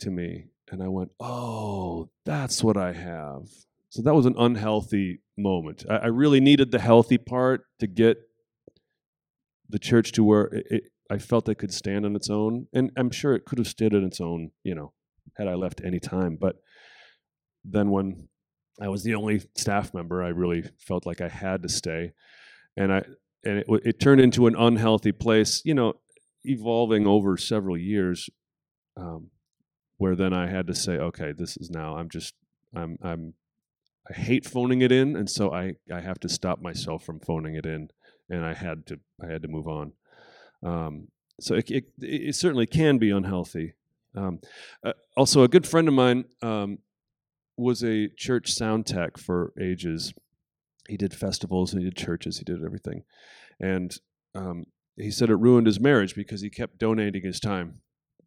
to 0.00 0.10
me. 0.10 0.48
And 0.70 0.82
I 0.82 0.88
went, 0.88 1.12
oh, 1.18 2.10
that's 2.26 2.62
what 2.62 2.76
I 2.76 2.92
have. 2.92 3.48
So 3.90 4.02
that 4.02 4.14
was 4.14 4.26
an 4.26 4.34
unhealthy 4.38 5.20
moment. 5.36 5.84
I, 5.88 5.96
I 5.96 6.06
really 6.06 6.40
needed 6.40 6.70
the 6.70 6.78
healthy 6.78 7.18
part 7.18 7.62
to 7.80 7.86
get 7.86 8.18
the 9.68 9.78
church 9.78 10.12
to 10.12 10.24
where 10.24 10.44
it, 10.52 10.84
I 11.10 11.18
felt 11.18 11.48
it 11.48 11.56
could 11.56 11.72
stand 11.72 12.04
on 12.04 12.14
its 12.14 12.28
own, 12.28 12.66
and 12.72 12.90
I'm 12.96 13.10
sure 13.10 13.34
it 13.34 13.46
could 13.46 13.58
have 13.58 13.68
stood 13.68 13.94
on 13.94 14.04
its 14.04 14.20
own, 14.20 14.50
you 14.62 14.74
know, 14.74 14.92
had 15.36 15.48
I 15.48 15.54
left 15.54 15.80
any 15.82 16.00
time. 16.00 16.36
But 16.38 16.56
then 17.64 17.90
when 17.90 18.28
I 18.80 18.88
was 18.88 19.04
the 19.04 19.14
only 19.14 19.42
staff 19.56 19.94
member, 19.94 20.22
I 20.22 20.28
really 20.28 20.64
felt 20.78 21.06
like 21.06 21.20
I 21.20 21.28
had 21.28 21.62
to 21.62 21.68
stay, 21.68 22.12
and 22.76 22.92
I 22.92 23.02
and 23.44 23.58
it, 23.58 23.66
it 23.84 24.00
turned 24.00 24.20
into 24.20 24.46
an 24.46 24.56
unhealthy 24.56 25.12
place, 25.12 25.62
you 25.64 25.74
know, 25.74 25.94
evolving 26.44 27.06
over 27.06 27.36
several 27.36 27.76
years, 27.76 28.28
um, 28.96 29.30
where 29.96 30.14
then 30.14 30.34
I 30.34 30.48
had 30.48 30.66
to 30.66 30.74
say, 30.74 30.92
okay, 30.92 31.32
this 31.32 31.56
is 31.56 31.70
now 31.70 31.96
I'm 31.96 32.10
just 32.10 32.34
I'm 32.74 32.98
I'm 33.02 33.34
I 34.10 34.14
hate 34.14 34.46
phoning 34.46 34.80
it 34.80 34.92
in, 34.92 35.16
and 35.16 35.28
so 35.28 35.52
I 35.52 35.74
I 35.92 36.00
have 36.00 36.20
to 36.20 36.28
stop 36.28 36.60
myself 36.60 37.04
from 37.04 37.20
phoning 37.20 37.54
it 37.54 37.66
in, 37.66 37.88
and 38.30 38.44
I 38.44 38.54
had 38.54 38.86
to 38.86 39.00
I 39.22 39.30
had 39.30 39.42
to 39.42 39.48
move 39.48 39.68
on. 39.68 39.92
Um, 40.62 41.08
so 41.40 41.54
it, 41.54 41.70
it, 41.70 41.84
it, 42.00 42.34
certainly 42.34 42.66
can 42.66 42.98
be 42.98 43.10
unhealthy. 43.10 43.74
Um, 44.16 44.40
uh, 44.82 44.94
also, 45.16 45.42
a 45.42 45.48
good 45.48 45.66
friend 45.66 45.86
of 45.86 45.94
mine 45.94 46.24
um, 46.42 46.78
was 47.56 47.84
a 47.84 48.08
church 48.08 48.50
sound 48.50 48.86
tech 48.86 49.18
for 49.18 49.52
ages. 49.60 50.12
He 50.88 50.96
did 50.96 51.14
festivals 51.14 51.72
and 51.72 51.82
he 51.82 51.88
did 51.88 51.96
churches, 51.96 52.38
he 52.38 52.44
did 52.44 52.64
everything. 52.64 53.04
And 53.60 53.94
um, 54.34 54.64
he 54.96 55.10
said 55.10 55.30
it 55.30 55.36
ruined 55.36 55.66
his 55.66 55.78
marriage 55.78 56.14
because 56.14 56.40
he 56.40 56.50
kept 56.50 56.78
donating 56.78 57.22
his 57.22 57.40
time. 57.40 57.80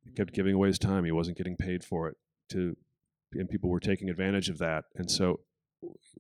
He 0.06 0.12
kept 0.12 0.34
giving 0.34 0.56
away 0.56 0.67
his 0.70 0.80
time. 0.80 1.04
He 1.04 1.12
wasn't 1.12 1.38
getting 1.38 1.58
paid 1.58 1.84
for 1.84 2.08
it. 2.08 2.15
To 2.50 2.78
and 3.34 3.50
people 3.50 3.70
were 3.70 3.80
taking 3.80 4.10
advantage 4.10 4.50
of 4.50 4.58
that. 4.58 4.86
And 4.96 5.10
so 5.10 5.39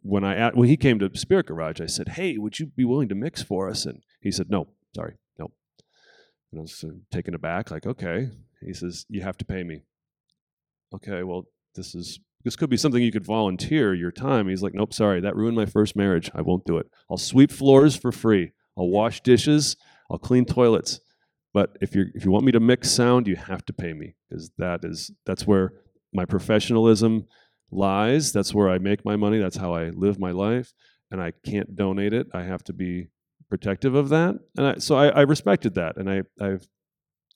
when 0.01 0.23
I 0.23 0.49
when 0.51 0.67
he 0.67 0.77
came 0.77 0.99
to 0.99 1.09
Spirit 1.15 1.47
Garage, 1.47 1.81
I 1.81 1.85
said, 1.85 2.09
"Hey, 2.09 2.37
would 2.37 2.59
you 2.59 2.67
be 2.67 2.85
willing 2.85 3.09
to 3.09 3.15
mix 3.15 3.41
for 3.41 3.69
us?" 3.69 3.85
And 3.85 4.01
he 4.19 4.31
said, 4.31 4.49
"No, 4.49 4.67
sorry." 4.95 5.15
No." 5.37 5.51
And 6.51 6.59
I 6.59 6.61
was 6.61 6.83
taken 7.11 7.33
aback, 7.33 7.71
like, 7.71 7.85
okay. 7.85 8.29
He 8.61 8.73
says, 8.73 9.05
you 9.09 9.21
have 9.21 9.37
to 9.37 9.45
pay 9.45 9.63
me. 9.63 9.83
Okay, 10.93 11.23
well, 11.23 11.45
this 11.75 11.95
is 11.95 12.19
this 12.43 12.55
could 12.55 12.69
be 12.69 12.77
something 12.77 13.01
you 13.01 13.11
could 13.11 13.25
volunteer 13.25 13.93
your 13.93 14.11
time. 14.11 14.47
He's 14.47 14.63
like, 14.63 14.73
nope, 14.73 14.93
sorry, 14.93 15.21
that 15.21 15.35
ruined 15.35 15.55
my 15.55 15.65
first 15.65 15.95
marriage. 15.95 16.31
I 16.33 16.41
won't 16.41 16.65
do 16.65 16.77
it. 16.77 16.87
I'll 17.09 17.17
sweep 17.17 17.51
floors 17.51 17.95
for 17.95 18.11
free. 18.11 18.51
I'll 18.77 18.89
wash 18.89 19.21
dishes. 19.21 19.77
I'll 20.09 20.17
clean 20.17 20.45
toilets. 20.45 20.99
But 21.53 21.77
if 21.81 21.95
you 21.95 22.05
if 22.15 22.25
you 22.25 22.31
want 22.31 22.45
me 22.45 22.51
to 22.53 22.59
mix 22.59 22.89
sound, 22.89 23.27
you 23.27 23.35
have 23.35 23.65
to 23.65 23.73
pay 23.73 23.93
me 23.93 24.15
because 24.27 24.51
that 24.57 24.81
is 24.83 25.11
that's 25.25 25.45
where 25.45 25.73
my 26.13 26.25
professionalism 26.25 27.27
lies. 27.71 28.31
That's 28.31 28.53
where 28.53 28.69
I 28.69 28.77
make 28.77 29.05
my 29.05 29.15
money. 29.15 29.39
That's 29.39 29.57
how 29.57 29.73
I 29.73 29.89
live 29.89 30.19
my 30.19 30.31
life, 30.31 30.73
and 31.09 31.21
I 31.21 31.33
can't 31.45 31.75
donate 31.75 32.13
it. 32.13 32.27
I 32.33 32.43
have 32.43 32.63
to 32.65 32.73
be 32.73 33.07
protective 33.49 33.95
of 33.95 34.09
that, 34.09 34.35
and 34.57 34.67
I, 34.67 34.77
so 34.77 34.95
I, 34.95 35.07
I, 35.07 35.21
respected 35.21 35.75
that, 35.75 35.97
and 35.97 36.09
I, 36.09 36.21
have 36.39 36.65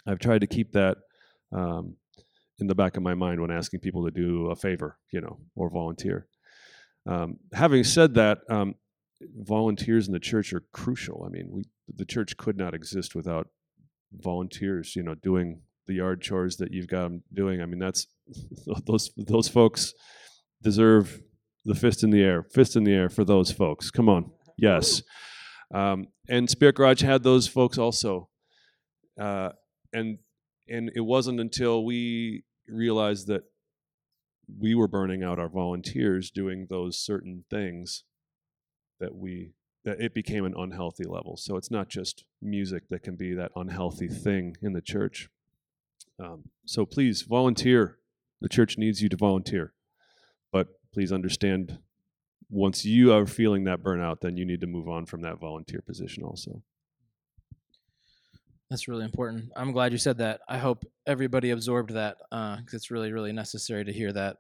I've 0.08 0.20
tried 0.20 0.42
to 0.42 0.48
keep 0.48 0.72
that 0.74 0.98
um, 1.52 1.96
in 2.60 2.68
the 2.68 2.76
back 2.76 2.96
of 2.96 3.04
my 3.04 3.14
mind 3.14 3.42
when 3.42 3.52
asking 3.52 3.82
people 3.82 4.06
to 4.06 4.12
do 4.12 4.48
a 4.48 4.56
favor, 4.56 4.98
you 5.12 5.22
know, 5.22 5.40
or 5.56 5.70
volunteer. 5.70 6.28
Um, 7.08 7.38
having 7.54 7.84
said 7.84 8.14
that, 8.16 8.40
um, 8.50 8.76
volunteers 9.38 10.08
in 10.08 10.14
the 10.14 10.20
church 10.20 10.54
are 10.54 10.64
crucial. 10.72 11.24
I 11.26 11.30
mean, 11.30 11.50
we 11.52 11.64
the 11.94 12.06
church 12.06 12.38
could 12.38 12.58
not 12.58 12.74
exist 12.74 13.16
without 13.16 13.48
volunteers. 14.12 14.96
You 14.96 15.04
know, 15.04 15.16
doing 15.16 15.62
the 15.88 15.94
yard 15.94 16.22
chores 16.22 16.58
that 16.58 16.72
you've 16.72 16.88
got 16.88 17.04
them 17.04 17.24
doing. 17.34 17.62
I 17.62 17.66
mean, 17.66 17.80
that's 17.80 18.08
those 18.86 19.12
those 19.18 19.48
folks 19.48 19.94
deserve 20.62 21.22
the 21.64 21.76
fist 21.76 22.04
in 22.04 22.12
the 22.12 22.22
air, 22.22 22.44
fist 22.44 22.76
in 22.76 22.84
the 22.84 22.94
air 22.94 23.10
for 23.10 23.24
those 23.24 23.52
folks. 23.52 23.92
Come 23.92 24.10
on, 24.10 24.32
yes. 24.58 25.02
Um, 25.74 26.08
and 26.30 26.50
Spirit 26.50 26.76
Garage 26.76 27.02
had 27.02 27.24
those 27.24 27.48
folks 27.48 27.78
also. 27.78 28.30
Uh, 29.20 29.50
and 29.94 30.20
and 30.68 30.92
it 30.96 31.02
wasn't 31.02 31.40
until 31.40 31.86
we 31.86 32.44
realized 32.68 33.28
that 33.28 33.44
we 34.60 34.76
were 34.76 34.88
burning 34.88 35.24
out 35.24 35.40
our 35.40 35.50
volunteers 35.50 36.32
doing 36.32 36.68
those 36.70 37.00
certain 37.00 37.44
things 37.50 38.04
that 39.00 39.16
we 39.16 39.54
that 39.84 40.02
it 40.02 40.14
became 40.14 40.46
an 40.46 40.56
unhealthy 40.58 41.04
level. 41.04 41.38
So 41.38 41.58
it's 41.58 41.70
not 41.70 41.90
just 41.90 42.26
music 42.42 42.90
that 42.90 43.04
can 43.04 43.16
be 43.16 43.34
that 43.36 43.52
unhealthy 43.56 44.08
thing 44.08 44.56
in 44.62 44.74
the 44.74 44.82
church. 44.82 45.30
Um, 46.20 46.46
so 46.66 46.86
please 46.86 47.22
volunteer. 47.22 48.00
The 48.42 48.50
church 48.50 48.78
needs 48.78 49.02
you 49.02 49.10
to 49.10 49.18
volunteer, 49.18 49.74
please 50.96 51.12
understand 51.12 51.78
once 52.50 52.86
you 52.86 53.12
are 53.12 53.26
feeling 53.26 53.66
that 53.66 53.84
burnout, 53.84 54.22
then 54.22 54.38
you 54.38 54.46
need 54.46 54.62
to 54.62 54.68
move 54.68 54.88
on 54.88 55.06
from 55.06 55.22
that 55.24 55.42
volunteer 55.42 55.82
position 55.82 56.24
also. 56.24 56.64
That's 58.70 58.88
really 58.88 59.04
important. 59.04 59.52
I'm 59.58 59.74
glad 59.74 59.92
you 59.92 59.98
said 59.98 60.20
that. 60.20 60.40
I 60.48 60.58
hope 60.58 60.86
everybody 61.06 61.52
absorbed 61.52 61.92
that 61.92 62.16
because 62.32 62.74
uh, 62.74 62.78
it's 62.78 62.90
really, 62.90 63.12
really 63.12 63.34
necessary 63.34 63.84
to 63.84 63.92
hear 63.92 64.14
that. 64.14 64.38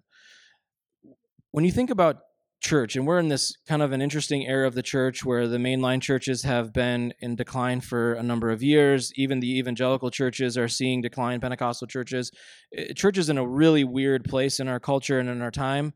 When 1.52 1.65
you 1.65 1.74
think 1.74 1.89
about 1.89 2.22
church, 2.62 2.96
and 2.96 3.06
we're 3.06 3.20
in 3.20 3.28
this 3.28 3.58
kind 3.68 3.82
of 3.82 3.91
an 3.91 4.02
interesting 4.02 4.48
era 4.48 4.65
of 4.65 4.76
the 4.76 4.82
church 4.82 5.26
where 5.26 5.48
the 5.50 5.58
mainline 5.58 6.02
churches 6.02 6.44
have 6.44 6.72
been 6.72 7.13
in 7.20 7.36
decline 7.36 7.82
for 7.82 8.13
a 8.13 8.24
number 8.24 8.50
of 8.50 8.63
years. 8.63 9.12
Even 9.18 9.41
the 9.41 9.60
evangelical 9.60 10.10
churches 10.10 10.58
are 10.58 10.70
seeing 10.70 11.02
decline, 11.02 11.41
Pentecostal 11.41 11.86
churches. 11.86 12.32
Church 12.96 13.18
is 13.18 13.30
in 13.30 13.38
a 13.38 13.46
really 13.46 13.84
weird 13.84 14.24
place 14.24 14.62
in 14.62 14.70
our 14.70 14.80
culture 14.80 15.20
and 15.20 15.30
in 15.30 15.41
our 15.41 15.52
time 15.52 15.94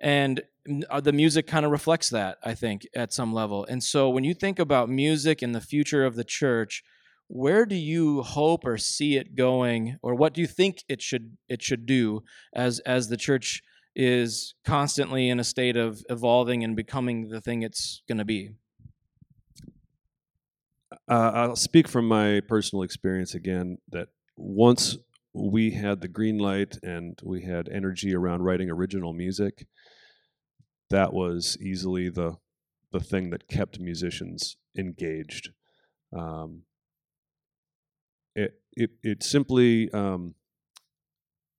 and 0.00 0.42
uh, 0.90 1.00
the 1.00 1.12
music 1.12 1.46
kind 1.46 1.64
of 1.64 1.72
reflects 1.72 2.10
that 2.10 2.38
i 2.44 2.54
think 2.54 2.86
at 2.94 3.12
some 3.12 3.32
level. 3.32 3.64
And 3.68 3.82
so 3.82 4.10
when 4.10 4.24
you 4.24 4.34
think 4.34 4.58
about 4.58 4.88
music 4.88 5.42
and 5.42 5.54
the 5.54 5.60
future 5.60 6.04
of 6.04 6.14
the 6.14 6.24
church 6.24 6.82
where 7.28 7.66
do 7.66 7.74
you 7.74 8.22
hope 8.22 8.64
or 8.64 8.78
see 8.78 9.16
it 9.16 9.34
going 9.34 9.98
or 10.02 10.14
what 10.14 10.32
do 10.32 10.40
you 10.40 10.46
think 10.46 10.82
it 10.88 11.02
should 11.02 11.36
it 11.48 11.62
should 11.62 11.86
do 11.86 12.22
as 12.54 12.80
as 12.80 13.08
the 13.08 13.16
church 13.16 13.62
is 13.94 14.54
constantly 14.64 15.28
in 15.28 15.38
a 15.40 15.44
state 15.44 15.76
of 15.76 16.02
evolving 16.08 16.64
and 16.64 16.74
becoming 16.76 17.28
the 17.28 17.40
thing 17.40 17.62
it's 17.62 18.02
going 18.08 18.18
to 18.18 18.24
be? 18.24 18.50
Uh, 21.06 21.30
i'll 21.34 21.56
speak 21.56 21.86
from 21.86 22.08
my 22.08 22.40
personal 22.48 22.82
experience 22.82 23.34
again 23.34 23.78
that 23.90 24.08
once 24.36 24.96
we 25.34 25.70
had 25.72 26.00
the 26.00 26.08
green 26.08 26.38
light 26.38 26.78
and 26.82 27.20
we 27.22 27.42
had 27.42 27.68
energy 27.68 28.14
around 28.14 28.42
writing 28.42 28.70
original 28.70 29.12
music 29.12 29.66
that 30.90 31.12
was 31.12 31.56
easily 31.60 32.08
the 32.08 32.36
the 32.90 33.00
thing 33.00 33.30
that 33.30 33.48
kept 33.48 33.78
musicians 33.78 34.56
engaged. 34.76 35.50
Um, 36.16 36.62
it 38.34 38.60
it 38.72 38.90
it 39.02 39.22
simply 39.22 39.90
um, 39.92 40.34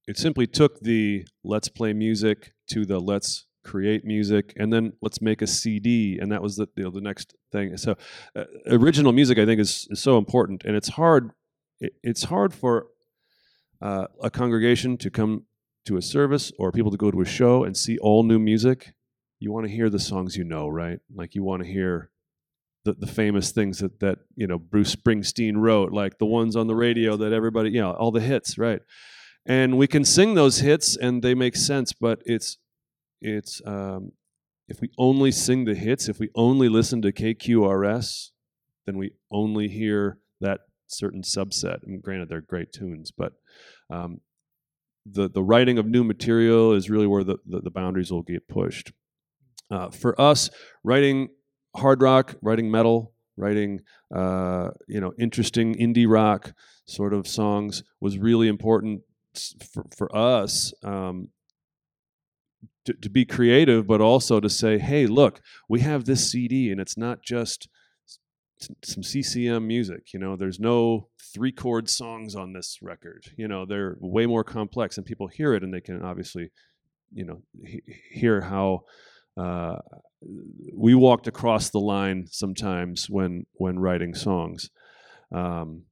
it 0.08 0.18
simply 0.18 0.48
took 0.48 0.80
the 0.80 1.26
let's 1.44 1.70
play 1.70 1.94
music 1.94 2.54
to 2.72 2.86
the 2.86 3.00
let's 3.00 3.46
create 3.64 4.06
music 4.06 4.54
and 4.58 4.72
then 4.74 4.94
let's 5.02 5.22
make 5.22 5.42
a 5.42 5.48
CD 5.48 6.18
and 6.20 6.32
that 6.32 6.42
was 6.42 6.56
the 6.56 6.68
you 6.76 6.84
know, 6.86 6.90
the 6.90 7.02
next 7.02 7.36
thing. 7.52 7.78
So 7.78 7.96
uh, 8.36 8.46
original 8.68 9.12
music 9.12 9.38
I 9.38 9.46
think 9.46 9.60
is, 9.60 9.88
is 9.92 10.02
so 10.02 10.18
important 10.18 10.64
and 10.66 10.76
it's 10.76 10.90
hard 10.90 11.32
it, 11.80 11.94
it's 12.02 12.24
hard 12.24 12.54
for 12.54 12.88
uh, 13.82 14.08
a 14.22 14.30
congregation 14.30 14.98
to 14.98 15.12
come 15.12 15.46
to 15.86 15.98
a 15.98 16.02
service 16.02 16.52
or 16.58 16.72
people 16.72 16.92
to 16.92 16.98
go 16.98 17.12
to 17.12 17.22
a 17.22 17.26
show 17.26 17.64
and 17.64 17.76
see 17.78 17.98
all 18.00 18.24
new 18.24 18.40
music 18.40 18.94
you 19.40 19.52
want 19.52 19.66
to 19.66 19.72
hear 19.72 19.90
the 19.90 20.00
songs 20.00 20.36
you 20.36 20.44
know, 20.44 20.68
right? 20.68 21.00
Like 21.14 21.36
you 21.36 21.44
want 21.44 21.64
to 21.64 21.70
hear 21.70 22.12
the, 22.86 22.94
the 22.94 23.08
famous 23.08 23.52
things 23.52 23.80
that 23.80 24.00
that 24.00 24.20
you 24.36 24.48
know 24.48 24.58
Bruce 24.58 24.96
Springsteen 24.96 25.56
wrote, 25.58 25.92
like 25.92 26.18
the 26.18 26.26
ones 26.26 26.56
on 26.56 26.68
the 26.68 26.76
radio 26.76 27.18
that 27.18 27.34
everybody, 27.34 27.72
you 27.72 27.82
know, 27.82 27.92
all 27.92 28.12
the 28.12 28.22
hits, 28.22 28.58
right? 28.58 28.82
And 29.46 29.78
we 29.78 29.88
can 29.88 30.06
sing 30.06 30.36
those 30.36 30.60
hits 30.60 30.96
and 30.96 31.24
they 31.24 31.34
make 31.34 31.56
sense, 31.56 31.94
but 31.94 32.22
it's 32.26 32.58
it's 33.22 33.62
um, 33.66 34.12
if 34.68 34.82
we 34.82 34.90
only 34.98 35.32
sing 35.32 35.66
the 35.66 35.76
hits, 35.76 36.08
if 36.08 36.20
we 36.20 36.30
only 36.36 36.70
listen 36.70 37.02
to 37.02 37.12
KQRS, 37.12 38.30
then 38.86 38.98
we 38.98 39.14
only 39.32 39.68
hear 39.68 40.20
that 40.40 40.62
certain 40.88 41.22
subset. 41.22 41.84
And 41.84 42.02
granted, 42.02 42.30
they're 42.30 42.42
great 42.42 42.72
tunes, 42.72 43.12
but 43.12 43.34
um, 43.90 44.22
the 45.06 45.30
the 45.30 45.44
writing 45.44 45.78
of 45.78 45.86
new 45.86 46.04
material 46.04 46.74
is 46.74 46.90
really 46.90 47.08
where 47.08 47.24
the, 47.24 47.38
the, 47.46 47.62
the 47.62 47.72
boundaries 47.72 48.12
will 48.12 48.22
get 48.22 48.48
pushed. 48.48 48.92
Uh, 49.72 49.90
for 49.90 50.20
us, 50.20 50.50
writing 50.84 51.30
hard 51.76 52.02
rock, 52.02 52.36
writing 52.42 52.72
metal, 52.72 53.14
writing 53.38 53.82
uh, 54.14 54.70
you 54.88 55.00
know 55.00 55.14
interesting 55.20 55.76
indie 55.76 56.08
rock 56.08 56.54
sort 56.86 57.14
of 57.14 57.28
songs 57.28 57.84
was 58.00 58.18
really 58.18 58.48
important 58.48 59.02
for, 59.72 59.86
for 59.96 60.16
us 60.16 60.74
um, 60.84 61.30
to, 62.86 62.94
to 62.94 63.10
be 63.10 63.26
creative, 63.26 63.86
but 63.88 64.02
also 64.02 64.40
to 64.40 64.50
say, 64.50 64.80
hey, 64.80 65.06
look, 65.06 65.42
we 65.68 65.82
have 65.82 66.06
this 66.06 66.32
CD, 66.32 66.72
and 66.72 66.82
it's 66.82 66.98
not 66.98 67.22
just 67.22 67.68
some 68.84 69.04
CCM 69.04 69.68
music. 69.68 70.14
You 70.14 70.20
know, 70.20 70.36
there's 70.36 70.60
no 70.60 71.08
three 71.34 71.52
chord 71.52 71.90
songs 71.90 72.36
on 72.36 72.54
this 72.54 72.80
record. 72.82 73.26
You 73.38 73.48
know, 73.48 73.66
they're 73.66 73.96
way 74.00 74.26
more 74.26 74.44
complex, 74.44 74.98
and 74.98 75.06
people 75.06 75.28
hear 75.28 75.54
it, 75.54 75.64
and 75.64 75.74
they 75.74 75.82
can 75.82 76.02
obviously, 76.02 76.52
you 77.14 77.26
know, 77.26 77.42
he- 77.66 77.84
hear 78.12 78.42
how 78.42 78.84
uh, 79.40 79.78
we 80.76 80.96
walked 80.96 81.28
across 81.28 81.70
the 81.70 81.80
line 81.80 82.28
sometimes 82.30 83.10
when 83.10 83.46
when 83.54 83.80
writing 83.80 84.14
songs. 84.14 84.70
Um, 85.32 85.84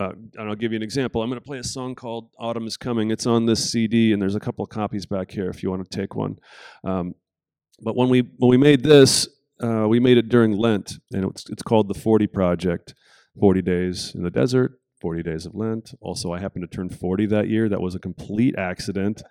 uh, 0.00 0.10
and 0.34 0.48
I'll 0.48 0.56
give 0.56 0.72
you 0.72 0.76
an 0.76 0.82
example. 0.82 1.22
I'm 1.22 1.28
going 1.30 1.40
to 1.40 1.44
play 1.44 1.58
a 1.58 1.64
song 1.64 1.94
called 1.94 2.30
"Autumn 2.38 2.66
Is 2.66 2.76
Coming." 2.76 3.10
It's 3.10 3.26
on 3.26 3.46
this 3.46 3.70
CD, 3.70 4.12
and 4.12 4.20
there's 4.20 4.34
a 4.34 4.40
couple 4.40 4.64
of 4.64 4.70
copies 4.70 5.06
back 5.06 5.30
here 5.30 5.48
if 5.48 5.62
you 5.62 5.70
want 5.70 5.88
to 5.88 5.96
take 5.96 6.14
one. 6.14 6.38
Um, 6.82 7.14
but 7.80 7.94
when 7.96 8.08
we 8.08 8.22
when 8.38 8.50
we 8.50 8.56
made 8.56 8.82
this, 8.82 9.28
uh, 9.62 9.86
we 9.88 10.00
made 10.00 10.16
it 10.18 10.28
during 10.28 10.56
Lent, 10.56 10.94
and 11.12 11.24
it's 11.24 11.48
it's 11.48 11.62
called 11.62 11.88
the 11.88 11.94
40 11.94 12.26
Project. 12.26 12.94
40 13.40 13.62
days 13.62 14.12
in 14.14 14.22
the 14.22 14.30
desert, 14.30 14.78
40 15.00 15.22
days 15.22 15.46
of 15.46 15.54
Lent. 15.54 15.92
Also, 16.00 16.32
I 16.32 16.38
happened 16.38 16.68
to 16.70 16.76
turn 16.76 16.88
40 16.88 17.26
that 17.26 17.48
year. 17.48 17.68
That 17.68 17.80
was 17.80 17.94
a 17.94 17.98
complete 17.98 18.54
accident. 18.56 19.22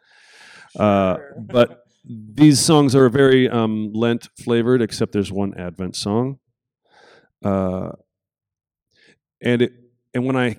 Uh, 0.78 1.18
but 1.40 1.83
these 2.06 2.60
songs 2.60 2.96
are 2.96 3.08
very 3.10 3.50
um, 3.50 3.92
Lent 3.94 4.28
flavored, 4.44 4.82
except 4.82 5.14
there's 5.14 5.32
one 5.32 5.54
Advent 5.58 5.96
song. 5.96 6.40
Uh, 7.44 7.92
and 9.42 9.62
it 9.62 9.74
and 10.14 10.26
when 10.26 10.36
I 10.36 10.56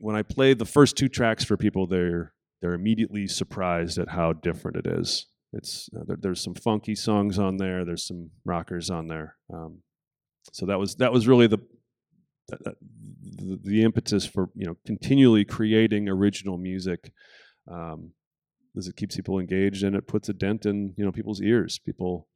when 0.00 0.16
I 0.16 0.22
play 0.22 0.54
the 0.54 0.64
first 0.64 0.96
two 0.96 1.08
tracks 1.08 1.44
for 1.44 1.56
people, 1.56 1.86
they're 1.86 2.32
they're 2.60 2.74
immediately 2.74 3.26
surprised 3.26 3.98
at 3.98 4.10
how 4.10 4.32
different 4.32 4.76
it 4.76 4.86
is. 4.86 5.26
It's 5.52 5.88
uh, 5.96 6.04
there, 6.06 6.16
there's 6.20 6.42
some 6.42 6.54
funky 6.54 6.94
songs 6.94 7.38
on 7.38 7.56
there. 7.56 7.84
There's 7.84 8.06
some 8.06 8.30
rockers 8.44 8.90
on 8.90 9.08
there. 9.08 9.36
Um, 9.52 9.82
so 10.52 10.66
that 10.66 10.78
was 10.78 10.96
that 10.96 11.12
was 11.12 11.26
really 11.26 11.46
the, 11.46 11.58
the 12.48 12.74
the, 13.22 13.60
the 13.62 13.82
impetus 13.82 14.26
for 14.26 14.50
you 14.54 14.66
know 14.66 14.76
continually 14.86 15.44
creating 15.44 16.08
original 16.08 16.58
music. 16.58 17.12
Um, 17.70 18.12
because 18.72 18.88
it 18.88 18.96
keeps 18.96 19.16
people 19.16 19.38
engaged 19.38 19.82
and 19.82 19.96
it 19.96 20.06
puts 20.06 20.28
a 20.28 20.32
dent 20.32 20.66
in 20.66 20.94
you 20.96 21.04
know 21.04 21.12
people's 21.12 21.40
ears. 21.40 21.78
People 21.78 22.28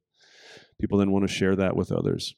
people 0.79 0.97
then 0.97 1.11
want 1.11 1.27
to 1.27 1.33
share 1.33 1.55
that 1.55 1.75
with 1.75 1.91
others. 1.91 2.35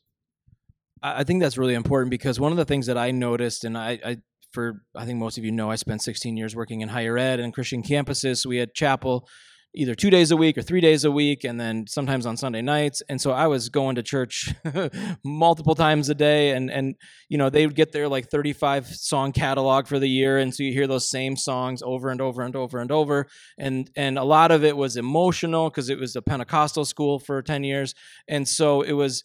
I 1.01 1.23
think 1.23 1.41
that's 1.41 1.58
really 1.58 1.73
important 1.73 2.10
because 2.10 2.39
one 2.39 2.51
of 2.51 2.58
the 2.58 2.65
things 2.65 2.88
that 2.88 2.97
I 2.97 3.12
noticed, 3.12 3.63
and 3.63 3.77
I, 3.77 3.99
I 4.03 4.17
for 4.51 4.81
I 4.95 5.05
think 5.05 5.19
most 5.19 5.38
of 5.38 5.45
you 5.45 5.51
know, 5.51 5.69
I 5.69 5.75
spent 5.75 6.01
16 6.01 6.36
years 6.38 6.55
working 6.55 6.81
in 6.81 6.89
higher 6.89 7.17
ed 7.17 7.39
and 7.39 7.53
Christian 7.53 7.84
campuses. 7.84 8.38
So 8.38 8.49
we 8.49 8.58
had 8.58 8.73
chapel 8.73 9.27
either 9.75 9.95
two 9.95 10.09
days 10.09 10.31
a 10.31 10.38
week 10.38 10.57
or 10.57 10.61
three 10.61 10.81
days 10.81 11.03
a 11.03 11.11
week, 11.11 11.43
and 11.43 11.59
then 11.59 11.85
sometimes 11.88 12.25
on 12.25 12.38
Sunday 12.38 12.61
nights. 12.61 13.01
And 13.09 13.21
so 13.21 13.31
I 13.31 13.47
was 13.47 13.69
going 13.69 13.95
to 13.95 14.03
church 14.03 14.53
multiple 15.23 15.75
times 15.75 16.09
a 16.09 16.15
day, 16.15 16.51
and 16.51 16.71
and 16.71 16.95
you 17.29 17.38
know 17.38 17.49
they 17.49 17.65
would 17.65 17.75
get 17.75 17.91
their 17.91 18.07
like 18.07 18.29
35 18.29 18.88
song 18.88 19.31
catalog 19.31 19.88
for 19.88 19.99
the 19.99 20.09
year, 20.09 20.38
and 20.38 20.53
so 20.53 20.63
you 20.63 20.73
hear 20.73 20.88
those 20.88 21.09
same 21.09 21.35
songs 21.35 21.81
over 21.83 22.09
and 22.09 22.21
over 22.21 22.41
and 22.41 22.55
over 22.55 22.79
and 22.79 22.91
over, 22.91 23.27
and 23.57 23.89
and 23.95 24.17
a 24.17 24.23
lot 24.23 24.51
of 24.51 24.63
it 24.63 24.77
was 24.77 24.97
emotional 24.97 25.69
because 25.69 25.89
it 25.89 25.99
was 25.99 26.15
a 26.15 26.21
Pentecostal 26.21 26.85
school 26.85 27.19
for 27.19 27.41
10 27.41 27.63
years, 27.63 27.93
and 28.27 28.47
so 28.47 28.81
it 28.81 28.93
was 28.93 29.23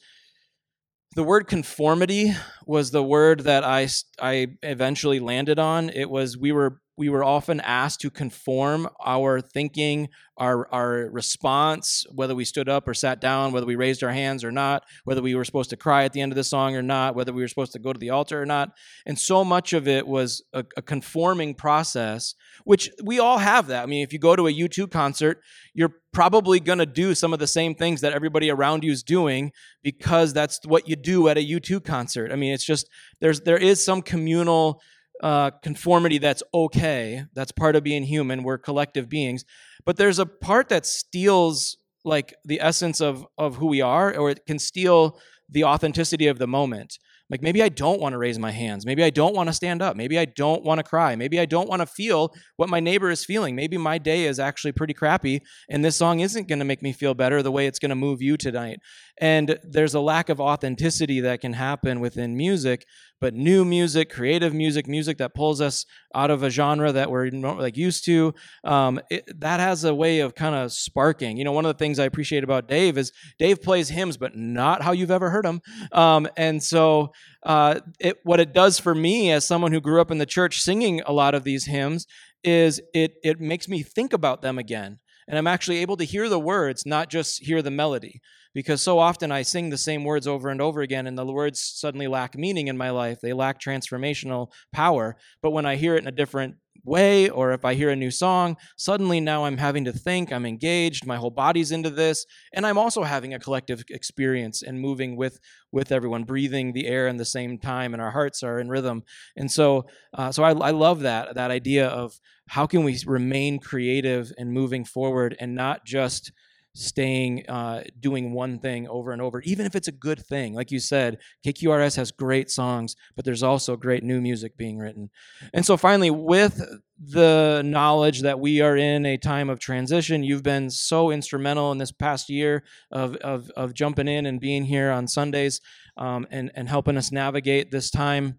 the 1.16 1.24
word 1.24 1.48
conformity 1.48 2.32
was 2.66 2.92
the 2.92 3.02
word 3.02 3.40
that 3.40 3.64
I 3.64 3.88
I 4.20 4.48
eventually 4.62 5.18
landed 5.18 5.58
on. 5.58 5.90
It 5.90 6.08
was 6.08 6.36
we 6.36 6.52
were 6.52 6.80
we 6.96 7.08
were 7.08 7.24
often 7.24 7.60
asked 7.60 8.00
to 8.02 8.10
conform 8.10 8.88
our 9.04 9.40
thinking, 9.40 10.08
our 10.36 10.68
our 10.72 11.08
response, 11.10 12.04
whether 12.12 12.34
we 12.34 12.44
stood 12.44 12.68
up 12.68 12.86
or 12.86 12.94
sat 12.94 13.20
down, 13.20 13.52
whether 13.52 13.66
we 13.66 13.76
raised 13.76 14.02
our 14.02 14.12
hands 14.12 14.44
or 14.44 14.52
not, 14.52 14.84
whether 15.04 15.22
we 15.22 15.34
were 15.34 15.44
supposed 15.44 15.70
to 15.70 15.76
cry 15.76 16.04
at 16.04 16.12
the 16.12 16.20
end 16.20 16.32
of 16.32 16.36
the 16.36 16.44
song 16.44 16.76
or 16.76 16.82
not, 16.82 17.14
whether 17.14 17.32
we 17.32 17.40
were 17.40 17.48
supposed 17.48 17.72
to 17.72 17.78
go 17.78 17.92
to 17.92 17.98
the 17.98 18.10
altar 18.10 18.40
or 18.40 18.46
not. 18.46 18.72
And 19.06 19.18
so 19.18 19.44
much 19.44 19.72
of 19.72 19.88
it 19.88 20.06
was 20.06 20.42
a, 20.52 20.64
a 20.76 20.82
conforming 20.82 21.54
process, 21.54 22.34
which 22.64 22.90
we 23.02 23.18
all 23.18 23.38
have 23.38 23.68
that. 23.68 23.82
I 23.82 23.86
mean, 23.86 24.02
if 24.02 24.12
you 24.12 24.18
go 24.18 24.36
to 24.36 24.46
a 24.46 24.52
U2 24.52 24.90
concert, 24.90 25.40
you're 25.74 25.94
probably 26.12 26.60
going 26.60 26.80
to 26.80 26.86
do 26.86 27.14
some 27.14 27.32
of 27.32 27.38
the 27.38 27.46
same 27.46 27.74
things 27.74 28.00
that 28.00 28.12
everybody 28.12 28.50
around 28.50 28.84
you 28.84 28.92
is 28.92 29.02
doing 29.02 29.52
because 29.82 30.32
that's 30.32 30.60
what 30.66 30.88
you 30.88 30.96
do 30.96 31.28
at 31.28 31.38
a 31.38 31.46
U2 31.46 31.84
concert. 31.84 32.32
I 32.32 32.36
mean, 32.36 32.52
it's 32.52 32.64
just 32.64 32.88
there's 33.20 33.40
there 33.42 33.56
is 33.56 33.82
some 33.82 34.02
communal 34.02 34.82
uh, 35.22 35.50
conformity 35.62 36.18
that's 36.18 36.42
okay. 36.52 37.24
That's 37.34 37.52
part 37.52 37.76
of 37.76 37.82
being 37.82 38.04
human. 38.04 38.42
We're 38.42 38.58
collective 38.58 39.08
beings. 39.08 39.44
But 39.84 39.96
there's 39.96 40.18
a 40.18 40.26
part 40.26 40.68
that 40.68 40.86
steals 40.86 41.76
like 42.04 42.34
the 42.44 42.60
essence 42.60 43.00
of 43.00 43.26
of 43.36 43.56
who 43.56 43.66
we 43.66 43.80
are, 43.80 44.16
or 44.16 44.30
it 44.30 44.46
can 44.46 44.58
steal 44.58 45.18
the 45.48 45.64
authenticity 45.64 46.26
of 46.26 46.38
the 46.38 46.46
moment. 46.46 46.98
Like 47.30 47.42
maybe 47.42 47.62
I 47.62 47.68
don't 47.68 48.00
want 48.00 48.12
to 48.12 48.18
raise 48.18 48.38
my 48.38 48.50
hands. 48.50 48.84
Maybe 48.84 49.04
I 49.04 49.10
don't 49.10 49.34
want 49.34 49.48
to 49.48 49.52
stand 49.52 49.80
up. 49.80 49.96
Maybe 49.96 50.18
I 50.18 50.24
don't 50.24 50.64
want 50.64 50.78
to 50.78 50.82
cry. 50.82 51.14
Maybe 51.16 51.38
I 51.38 51.46
don't 51.46 51.68
want 51.68 51.80
to 51.80 51.86
feel 51.86 52.34
what 52.56 52.68
my 52.68 52.80
neighbor 52.80 53.10
is 53.10 53.24
feeling. 53.24 53.54
Maybe 53.54 53.78
my 53.78 53.98
day 53.98 54.24
is 54.24 54.40
actually 54.40 54.72
pretty 54.72 54.94
crappy 54.94 55.40
and 55.68 55.84
this 55.84 55.96
song 55.96 56.20
isn't 56.20 56.48
going 56.48 56.58
to 56.58 56.64
make 56.64 56.82
me 56.82 56.92
feel 56.92 57.14
better 57.14 57.42
the 57.42 57.52
way 57.52 57.66
it's 57.66 57.78
going 57.78 57.90
to 57.90 57.94
move 57.94 58.20
you 58.20 58.36
tonight. 58.36 58.80
And 59.20 59.58
there's 59.62 59.94
a 59.94 60.00
lack 60.00 60.30
of 60.30 60.40
authenticity 60.40 61.20
that 61.20 61.42
can 61.42 61.52
happen 61.52 62.00
within 62.00 62.36
music, 62.36 62.86
but 63.20 63.34
new 63.34 63.66
music, 63.66 64.08
creative 64.08 64.54
music, 64.54 64.88
music 64.88 65.18
that 65.18 65.34
pulls 65.34 65.60
us 65.60 65.84
out 66.14 66.30
of 66.30 66.42
a 66.42 66.48
genre 66.48 66.90
that 66.90 67.10
we're 67.10 67.28
like 67.30 67.76
used 67.76 68.06
to, 68.06 68.34
um, 68.64 68.98
it, 69.10 69.24
that 69.40 69.60
has 69.60 69.84
a 69.84 69.94
way 69.94 70.20
of 70.20 70.34
kind 70.34 70.54
of 70.54 70.72
sparking. 70.72 71.36
You 71.36 71.44
know, 71.44 71.52
one 71.52 71.66
of 71.66 71.76
the 71.76 71.78
things 71.78 71.98
I 71.98 72.06
appreciate 72.06 72.44
about 72.44 72.66
Dave 72.66 72.96
is 72.96 73.12
Dave 73.38 73.60
plays 73.60 73.90
hymns, 73.90 74.16
but 74.16 74.34
not 74.34 74.80
how 74.80 74.92
you've 74.92 75.10
ever 75.10 75.28
heard 75.28 75.44
them. 75.44 75.60
Um, 75.92 76.26
and 76.38 76.62
so, 76.62 77.12
uh, 77.44 77.80
it, 77.98 78.18
what 78.24 78.40
it 78.40 78.52
does 78.52 78.78
for 78.78 78.94
me 78.94 79.30
as 79.30 79.44
someone 79.44 79.72
who 79.72 79.80
grew 79.80 80.00
up 80.00 80.10
in 80.10 80.18
the 80.18 80.26
church 80.26 80.60
singing 80.60 81.00
a 81.06 81.12
lot 81.12 81.34
of 81.34 81.44
these 81.44 81.66
hymns 81.66 82.06
is 82.42 82.80
it 82.94 83.14
it 83.22 83.40
makes 83.40 83.68
me 83.68 83.82
think 83.82 84.12
about 84.12 84.42
them 84.42 84.58
again 84.58 84.98
and 85.30 85.38
I'm 85.38 85.46
actually 85.46 85.78
able 85.78 85.96
to 85.96 86.04
hear 86.04 86.28
the 86.28 86.40
words, 86.40 86.84
not 86.84 87.08
just 87.08 87.44
hear 87.44 87.62
the 87.62 87.70
melody. 87.70 88.20
Because 88.54 88.82
so 88.82 88.98
often 88.98 89.30
I 89.30 89.42
sing 89.42 89.70
the 89.70 89.78
same 89.78 90.04
words 90.04 90.26
over 90.26 90.48
and 90.48 90.60
over 90.60 90.80
again, 90.80 91.06
and 91.06 91.16
the 91.16 91.24
words 91.24 91.60
suddenly 91.60 92.08
lack 92.08 92.36
meaning 92.36 92.68
in 92.68 92.76
my 92.76 92.90
life. 92.90 93.20
They 93.20 93.32
lack 93.32 93.60
transformational 93.60 94.48
power. 94.72 95.16
But 95.42 95.50
when 95.52 95.66
I 95.66 95.76
hear 95.76 95.94
it 95.94 96.02
in 96.02 96.08
a 96.08 96.12
different 96.12 96.56
way, 96.84 97.28
or 97.28 97.52
if 97.52 97.64
I 97.64 97.74
hear 97.74 97.90
a 97.90 97.96
new 97.96 98.10
song, 98.10 98.56
suddenly 98.76 99.20
now 99.20 99.44
I'm 99.44 99.58
having 99.58 99.84
to 99.84 99.92
think, 99.92 100.32
I'm 100.32 100.46
engaged, 100.46 101.06
my 101.06 101.16
whole 101.16 101.30
body's 101.30 101.72
into 101.72 101.90
this, 101.90 102.24
and 102.54 102.66
I'm 102.66 102.78
also 102.78 103.02
having 103.02 103.34
a 103.34 103.38
collective 103.38 103.84
experience 103.90 104.62
and 104.62 104.80
moving 104.80 105.16
with 105.16 105.38
with 105.72 105.92
everyone, 105.92 106.24
breathing 106.24 106.72
the 106.72 106.86
air 106.86 107.06
in 107.06 107.18
the 107.18 107.24
same 107.24 107.58
time, 107.58 107.92
and 107.92 108.02
our 108.02 108.10
hearts 108.10 108.42
are 108.42 108.58
in 108.58 108.68
rhythm. 108.68 109.02
And 109.36 109.50
so, 109.50 109.86
uh, 110.14 110.32
so 110.32 110.42
I, 110.42 110.52
I 110.52 110.70
love 110.70 111.00
that 111.00 111.34
that 111.34 111.50
idea 111.50 111.86
of 111.86 112.18
how 112.48 112.66
can 112.66 112.82
we 112.82 112.98
remain 113.06 113.58
creative 113.60 114.32
and 114.38 114.52
moving 114.52 114.84
forward, 114.84 115.36
and 115.38 115.54
not 115.54 115.84
just 115.84 116.32
staying 116.74 117.48
uh, 117.48 117.82
doing 117.98 118.32
one 118.32 118.58
thing 118.58 118.88
over 118.88 119.12
and 119.12 119.20
over, 119.20 119.40
even 119.42 119.66
if 119.66 119.74
it's 119.74 119.88
a 119.88 119.92
good 119.92 120.24
thing. 120.24 120.54
Like 120.54 120.70
you 120.70 120.78
said, 120.78 121.18
KQRS 121.44 121.96
has 121.96 122.12
great 122.12 122.50
songs, 122.50 122.96
but 123.16 123.24
there's 123.24 123.42
also 123.42 123.76
great 123.76 124.04
new 124.04 124.20
music 124.20 124.56
being 124.56 124.78
written. 124.78 125.10
And 125.52 125.66
so, 125.66 125.76
finally, 125.76 126.10
with 126.10 126.62
the 126.98 127.62
knowledge 127.64 128.20
that 128.20 128.40
we 128.40 128.60
are 128.60 128.76
in 128.76 129.06
a 129.06 129.16
time 129.16 129.50
of 129.50 129.58
transition, 129.58 130.22
you've 130.22 130.42
been 130.42 130.70
so 130.70 131.10
instrumental 131.10 131.72
in 131.72 131.78
this 131.78 131.92
past 131.92 132.28
year 132.28 132.62
of, 132.92 133.16
of, 133.16 133.50
of 133.56 133.74
jumping 133.74 134.08
in 134.08 134.26
and 134.26 134.40
being 134.40 134.64
here 134.64 134.90
on 134.90 135.08
Sundays 135.08 135.60
um, 135.96 136.26
and, 136.30 136.50
and 136.54 136.68
helping 136.68 136.96
us 136.96 137.10
navigate 137.10 137.70
this 137.70 137.90
time. 137.90 138.38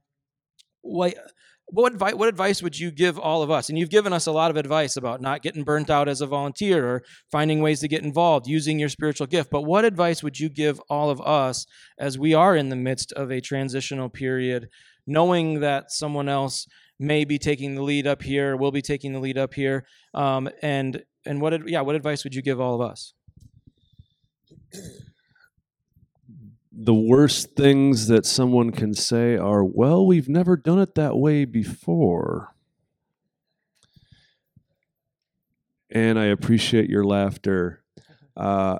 What, 0.82 1.15
what 1.72 1.94
advice, 1.94 2.14
what 2.16 2.28
advice 2.28 2.62
would 2.62 2.78
you 2.78 2.92
give 2.92 3.18
all 3.18 3.42
of 3.42 3.50
us? 3.50 3.70
And 3.70 3.80
you've 3.80 3.90
given 3.90 4.14
us 4.14 4.26
a 4.26 4.32
lot 4.32 4.52
of 4.52 4.58
advice 4.58 4.98
about 4.98 5.22
not 5.22 5.42
getting 5.42 5.64
burnt 5.64 5.90
out 5.90 6.10
as 6.10 6.22
a 6.22 6.28
volunteer 6.28 6.86
or 6.86 7.04
finding 7.32 7.62
ways 7.62 7.80
to 7.80 7.88
get 7.88 8.04
involved, 8.04 8.46
using 8.48 8.78
your 8.78 8.90
spiritual 8.90 9.28
gift. 9.28 9.50
But 9.50 9.62
what 9.62 9.86
advice 9.86 10.22
would 10.22 10.40
you 10.40 10.50
give 10.50 10.80
all 10.90 11.10
of 11.10 11.22
us 11.22 11.66
as 11.98 12.20
we 12.20 12.34
are 12.34 12.56
in 12.56 12.70
the 12.70 12.76
midst 12.76 13.14
of 13.14 13.32
a 13.32 13.42
transitional 13.42 14.10
period, 14.10 14.68
knowing 15.08 15.62
that 15.62 15.92
someone 15.92 16.28
else 16.30 16.68
may 17.00 17.26
be 17.26 17.40
taking 17.40 17.76
the 17.76 17.82
lead 17.82 18.06
up 18.06 18.22
here, 18.22 18.56
will 18.56 18.72
be 18.72 18.82
taking 18.82 19.14
the 19.14 19.20
lead 19.20 19.38
up 19.38 19.54
here, 19.54 19.86
um, 20.14 20.50
and 20.62 21.04
and 21.26 21.42
what 21.42 21.68
yeah, 21.68 21.82
what 21.82 21.96
advice 21.96 22.24
would 22.24 22.36
you 22.36 22.42
give 22.42 22.60
all 22.60 22.80
of 22.80 22.92
us? 22.92 23.14
the 26.84 26.94
worst 26.96 27.56
things 27.56 28.08
that 28.08 28.26
someone 28.26 28.72
can 28.72 28.94
say 28.96 29.38
are, 29.38 29.63
well, 29.63 30.04
we've 30.06 30.28
never 30.28 30.58
done 30.58 30.80
it 30.80 30.96
that 30.96 31.15
way 31.15 31.46
before. 31.46 32.56
And 35.91 36.17
I 36.17 36.26
appreciate 36.26 36.89
your 36.89 37.04
laughter 37.04 37.84
uh, 38.36 38.80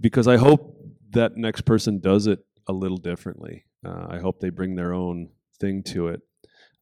because 0.00 0.26
I 0.26 0.38
hope 0.38 0.76
that 1.10 1.36
next 1.36 1.60
person 1.60 2.00
does 2.00 2.26
it 2.26 2.44
a 2.66 2.72
little 2.72 2.96
differently. 2.96 3.64
Uh, 3.86 4.06
I 4.10 4.18
hope 4.18 4.40
they 4.40 4.50
bring 4.50 4.74
their 4.74 4.92
own 4.92 5.28
thing 5.60 5.84
to 5.84 6.08
it. 6.08 6.22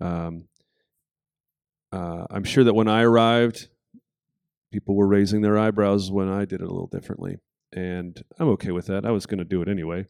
Um, 0.01 0.45
uh, 1.93 2.27
I'm 2.31 2.45
sure 2.45 2.65
that 2.65 2.75
when 2.75 2.89
I 2.89 3.03
arrived, 3.03 3.69
people 4.73 4.95
were 4.95 5.07
raising 5.07 5.43
their 5.43 5.59
eyebrows 5.59 6.11
when 6.11 6.29
I 6.29 6.47
did 6.47 6.63
it 6.63 6.69
a 6.69 6.73
little 6.73 6.89
differently 6.89 7.37
and 7.73 8.23
I'm 8.39 8.49
okay 8.51 8.73
with 8.73 8.87
that. 8.87 9.05
I 9.05 9.11
was 9.11 9.27
going 9.27 9.39
to 9.39 9.45
do 9.45 9.63
it 9.63 9.69
anyway, 9.69 10.07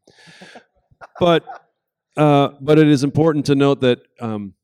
but 1.19 1.45
uh, 2.17 2.51
but 2.61 2.79
it 2.79 2.89
is 2.89 3.05
important 3.05 3.47
to 3.47 3.55
note 3.55 3.81
that 3.83 4.01
um, 4.21 4.55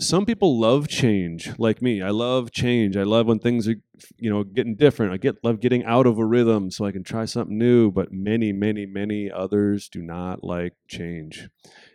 some 0.00 0.26
people 0.26 0.58
love 0.58 0.88
change, 0.88 1.52
like 1.58 1.80
me. 1.80 2.02
I 2.02 2.10
love 2.10 2.50
change. 2.50 2.96
I 2.96 3.04
love 3.04 3.26
when 3.26 3.38
things 3.38 3.68
are 3.68 3.76
you 4.18 4.30
know 4.30 4.44
getting 4.44 4.74
different. 4.74 5.12
I 5.12 5.16
get 5.16 5.42
love 5.44 5.60
getting 5.60 5.84
out 5.84 6.06
of 6.06 6.18
a 6.18 6.24
rhythm 6.24 6.70
so 6.70 6.84
I 6.84 6.92
can 6.92 7.04
try 7.04 7.24
something 7.24 7.56
new. 7.56 7.90
But 7.90 8.12
many, 8.12 8.52
many, 8.52 8.86
many 8.86 9.30
others 9.30 9.88
do 9.88 10.02
not 10.02 10.42
like 10.42 10.74
change, 10.88 11.48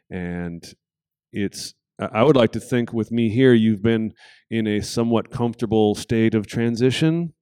and 0.10 0.64
it's. 1.32 1.74
I 2.00 2.24
would 2.24 2.38
like 2.38 2.54
to 2.54 2.62
think 2.62 2.94
with 2.94 3.12
me 3.12 3.28
here, 3.28 3.54
you've 3.54 3.82
been 3.82 4.14
in 4.50 4.68
a 4.68 4.80
somewhat 4.80 5.32
comfortable 5.32 5.96
state 5.96 6.34
of 6.34 6.48
transition. 6.48 7.34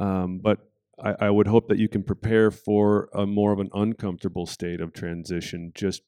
Um, 0.00 0.38
but 0.40 0.69
I, 1.02 1.26
I 1.26 1.30
would 1.30 1.46
hope 1.46 1.68
that 1.68 1.78
you 1.78 1.88
can 1.88 2.02
prepare 2.02 2.50
for 2.50 3.08
a 3.14 3.26
more 3.26 3.52
of 3.52 3.58
an 3.58 3.70
uncomfortable 3.72 4.46
state 4.46 4.80
of 4.80 4.92
transition, 4.92 5.72
just 5.74 6.02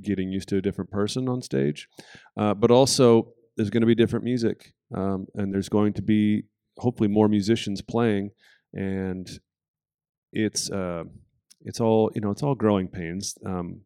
getting 0.00 0.30
used 0.30 0.48
to 0.48 0.56
a 0.56 0.62
different 0.62 0.90
person 0.90 1.28
on 1.28 1.42
stage. 1.42 1.88
Uh, 2.36 2.54
but 2.54 2.70
also, 2.70 3.32
there's 3.56 3.70
going 3.70 3.80
to 3.80 3.86
be 3.86 3.94
different 3.94 4.24
music, 4.24 4.72
um, 4.94 5.26
and 5.34 5.52
there's 5.52 5.68
going 5.68 5.92
to 5.94 6.02
be 6.02 6.44
hopefully 6.78 7.08
more 7.08 7.28
musicians 7.28 7.82
playing, 7.82 8.30
and 8.72 9.40
it's 10.32 10.70
uh, 10.70 11.04
it's 11.62 11.80
all 11.80 12.10
you 12.14 12.20
know, 12.20 12.30
it's 12.30 12.42
all 12.42 12.54
growing 12.54 12.88
pains. 12.88 13.36
Um, 13.44 13.80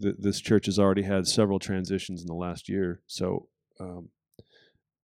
th- 0.00 0.16
this 0.18 0.40
church 0.40 0.66
has 0.66 0.78
already 0.78 1.02
had 1.02 1.26
several 1.26 1.58
transitions 1.58 2.20
in 2.20 2.26
the 2.26 2.34
last 2.34 2.68
year, 2.68 3.00
so 3.06 3.48
um, 3.78 4.08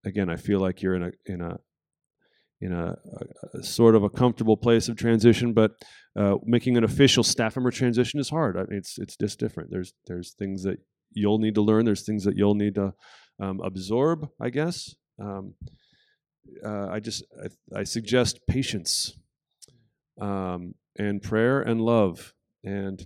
again, 0.04 0.28
I 0.28 0.36
feel 0.36 0.60
like 0.60 0.80
you're 0.80 0.94
in 0.94 1.02
a 1.02 1.12
in 1.26 1.40
a 1.42 1.58
in 2.62 2.72
a, 2.72 2.96
a, 3.54 3.58
a, 3.58 3.62
sort 3.62 3.96
of 3.96 4.04
a 4.04 4.08
comfortable 4.08 4.56
place 4.56 4.88
of 4.88 4.96
transition, 4.96 5.52
but 5.52 5.72
uh, 6.16 6.36
making 6.44 6.76
an 6.76 6.84
official 6.84 7.24
staff 7.24 7.56
member 7.56 7.72
transition 7.72 8.20
is 8.20 8.30
hard. 8.30 8.56
I 8.56 8.60
mean, 8.60 8.78
it's 8.78 8.98
it's 8.98 9.16
just 9.16 9.38
different. 9.38 9.70
There's 9.70 9.92
there's 10.06 10.32
things 10.32 10.62
that 10.62 10.78
you'll 11.12 11.38
need 11.38 11.56
to 11.56 11.60
learn. 11.62 11.84
There's 11.84 12.06
things 12.06 12.24
that 12.24 12.36
you'll 12.36 12.54
need 12.54 12.76
to 12.76 12.94
um, 13.40 13.60
absorb. 13.60 14.28
I 14.40 14.50
guess. 14.50 14.94
Um, 15.20 15.54
uh, 16.64 16.88
I 16.88 17.00
just 17.00 17.24
I, 17.44 17.80
I, 17.80 17.84
suggest 17.84 18.40
patience, 18.48 19.16
um, 20.20 20.74
and 20.96 21.20
prayer 21.20 21.62
and 21.62 21.80
love, 21.80 22.32
and 22.64 23.04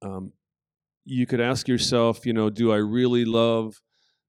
um, 0.00 0.32
you 1.04 1.26
could 1.26 1.40
ask 1.40 1.68
yourself, 1.68 2.24
you 2.24 2.32
know, 2.32 2.48
do 2.48 2.72
I 2.72 2.76
really 2.76 3.24
love 3.24 3.80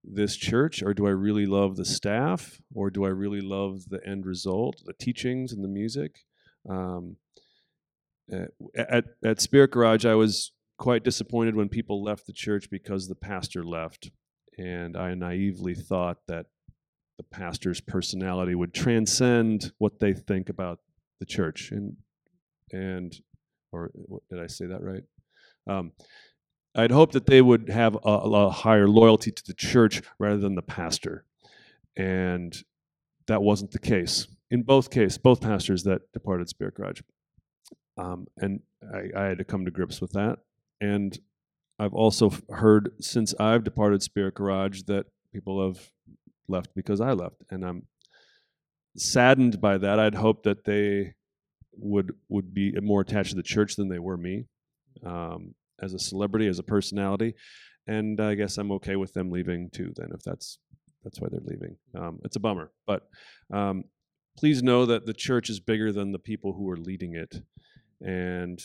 this 0.03 0.35
church 0.35 0.83
or 0.83 0.93
do 0.93 1.07
I 1.07 1.11
really 1.11 1.45
love 1.45 1.75
the 1.75 1.85
staff 1.85 2.61
or 2.73 2.89
do 2.89 3.05
I 3.05 3.09
really 3.09 3.41
love 3.41 3.89
the 3.89 4.05
end 4.05 4.25
result, 4.25 4.81
the 4.85 4.93
teachings 4.93 5.53
and 5.53 5.63
the 5.63 5.69
music? 5.69 6.19
Um, 6.69 7.17
at, 8.75 9.05
at 9.23 9.41
Spirit 9.41 9.71
Garage, 9.71 10.05
I 10.05 10.15
was 10.15 10.51
quite 10.77 11.03
disappointed 11.03 11.55
when 11.55 11.69
people 11.69 12.03
left 12.03 12.25
the 12.25 12.33
church 12.33 12.69
because 12.69 13.07
the 13.07 13.15
pastor 13.15 13.63
left. 13.63 14.11
And 14.57 14.95
I 14.95 15.13
naively 15.13 15.73
thought 15.73 16.17
that 16.27 16.47
the 17.17 17.23
pastor's 17.23 17.81
personality 17.81 18.55
would 18.55 18.73
transcend 18.73 19.71
what 19.77 19.99
they 19.99 20.13
think 20.13 20.49
about 20.49 20.79
the 21.19 21.25
church. 21.25 21.71
And, 21.71 21.97
and 22.71 23.13
or 23.71 23.91
did 24.29 24.39
I 24.39 24.47
say 24.47 24.67
that 24.67 24.83
right? 24.83 25.03
Um, 25.67 25.91
I'd 26.75 26.91
hope 26.91 27.11
that 27.11 27.27
they 27.27 27.41
would 27.41 27.69
have 27.69 27.95
a, 27.95 28.09
a, 28.09 28.49
higher 28.49 28.87
loyalty 28.87 29.31
to 29.31 29.43
the 29.45 29.53
church 29.53 30.01
rather 30.17 30.37
than 30.37 30.55
the 30.55 30.63
pastor. 30.63 31.23
And 31.95 32.55
that 33.27 33.43
wasn't 33.43 33.71
the 33.71 33.79
case 33.79 34.27
in 34.53 34.61
both 34.61 34.91
cases, 34.91 35.17
both 35.17 35.41
pastors 35.41 35.83
that 35.83 36.11
departed 36.13 36.47
Spirit 36.47 36.75
Garage. 36.75 37.01
Um, 37.97 38.27
and 38.37 38.59
I, 38.93 39.19
I, 39.19 39.25
had 39.25 39.39
to 39.39 39.43
come 39.43 39.65
to 39.65 39.71
grips 39.71 39.99
with 39.99 40.11
that. 40.11 40.39
And 40.79 41.17
I've 41.79 41.95
also 41.95 42.31
heard 42.49 42.91
since 42.99 43.33
I've 43.39 43.63
departed 43.63 44.03
Spirit 44.03 44.35
Garage 44.35 44.83
that 44.83 45.07
people 45.31 45.65
have 45.65 45.89
left 46.47 46.69
because 46.75 47.01
I 47.01 47.13
left. 47.13 47.37
And 47.49 47.65
I'm 47.65 47.87
saddened 48.95 49.59
by 49.59 49.79
that. 49.79 49.99
I'd 49.99 50.13
hope 50.13 50.43
that 50.43 50.65
they 50.65 51.15
would 51.75 52.13
would 52.29 52.53
be 52.53 52.73
more 52.79 53.01
attached 53.01 53.31
to 53.31 53.35
the 53.35 53.41
church 53.41 53.75
than 53.75 53.89
they 53.89 53.97
were 53.97 54.17
me. 54.17 54.45
Um, 55.03 55.55
as 55.83 55.93
a 55.93 55.99
celebrity, 55.99 56.47
as 56.47 56.59
a 56.59 56.63
personality, 56.63 57.35
and 57.87 58.19
I 58.19 58.35
guess 58.35 58.57
I'm 58.57 58.71
okay 58.73 58.95
with 58.95 59.13
them 59.13 59.31
leaving 59.31 59.69
too. 59.71 59.91
Then, 59.95 60.09
if 60.13 60.21
that's 60.23 60.59
that's 61.03 61.19
why 61.19 61.27
they're 61.29 61.41
leaving, 61.43 61.75
um, 61.95 62.19
it's 62.23 62.35
a 62.35 62.39
bummer. 62.39 62.71
But 62.87 63.03
um, 63.53 63.83
please 64.37 64.63
know 64.63 64.85
that 64.85 65.05
the 65.05 65.13
church 65.13 65.49
is 65.49 65.59
bigger 65.59 65.91
than 65.91 66.11
the 66.11 66.19
people 66.19 66.53
who 66.53 66.69
are 66.69 66.77
leading 66.77 67.15
it, 67.15 67.35
and 68.01 68.59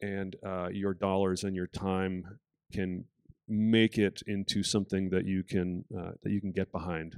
and 0.00 0.36
uh, 0.44 0.68
your 0.72 0.94
dollars 0.94 1.44
and 1.44 1.54
your 1.54 1.68
time 1.68 2.38
can 2.72 3.04
make 3.48 3.96
it 3.96 4.22
into 4.26 4.62
something 4.62 5.10
that 5.10 5.24
you 5.24 5.42
can 5.42 5.84
uh, 5.96 6.12
that 6.22 6.30
you 6.30 6.40
can 6.40 6.52
get 6.52 6.72
behind. 6.72 7.16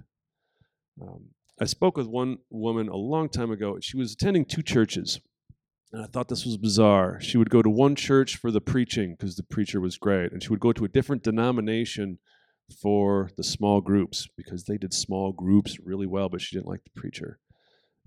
Um, 1.00 1.30
I 1.60 1.64
spoke 1.64 1.96
with 1.96 2.06
one 2.06 2.38
woman 2.50 2.88
a 2.88 2.96
long 2.96 3.28
time 3.28 3.50
ago. 3.50 3.78
She 3.80 3.96
was 3.96 4.12
attending 4.12 4.44
two 4.44 4.62
churches. 4.62 5.20
And 5.92 6.02
I 6.02 6.06
thought 6.06 6.28
this 6.28 6.44
was 6.44 6.56
bizarre. 6.56 7.18
She 7.20 7.38
would 7.38 7.50
go 7.50 7.62
to 7.62 7.70
one 7.70 7.94
church 7.94 8.36
for 8.36 8.50
the 8.50 8.60
preaching 8.60 9.16
because 9.18 9.36
the 9.36 9.42
preacher 9.42 9.80
was 9.80 9.96
great, 9.96 10.32
and 10.32 10.42
she 10.42 10.50
would 10.50 10.60
go 10.60 10.72
to 10.72 10.84
a 10.84 10.88
different 10.88 11.22
denomination 11.22 12.18
for 12.82 13.30
the 13.36 13.42
small 13.42 13.80
groups 13.80 14.28
because 14.36 14.64
they 14.64 14.76
did 14.76 14.92
small 14.92 15.32
groups 15.32 15.78
really 15.80 16.06
well, 16.06 16.28
but 16.28 16.42
she 16.42 16.54
didn't 16.54 16.68
like 16.68 16.84
the 16.84 17.00
preacher. 17.00 17.38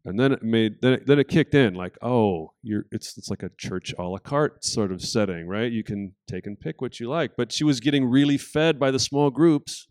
And 0.05 0.19
then 0.19 0.31
it 0.31 0.41
made 0.41 0.81
then 0.81 0.93
it, 0.93 1.07
then 1.07 1.19
it 1.19 1.27
kicked 1.27 1.53
in 1.53 1.75
like, 1.75 1.97
oh, 2.01 2.53
you're 2.63 2.85
it's 2.91 3.17
it's 3.17 3.29
like 3.29 3.43
a 3.43 3.51
church 3.57 3.93
a 3.97 4.03
la 4.03 4.17
carte 4.17 4.63
sort 4.63 4.91
of 4.91 5.01
setting, 5.01 5.47
right? 5.47 5.71
You 5.71 5.83
can 5.83 6.13
take 6.27 6.47
and 6.47 6.59
pick 6.59 6.81
what 6.81 6.99
you 6.99 7.07
like. 7.07 7.31
But 7.37 7.51
she 7.51 7.63
was 7.63 7.79
getting 7.79 8.05
really 8.05 8.37
fed 8.37 8.79
by 8.79 8.89
the 8.89 8.99
small 8.99 9.29
groups 9.29 9.87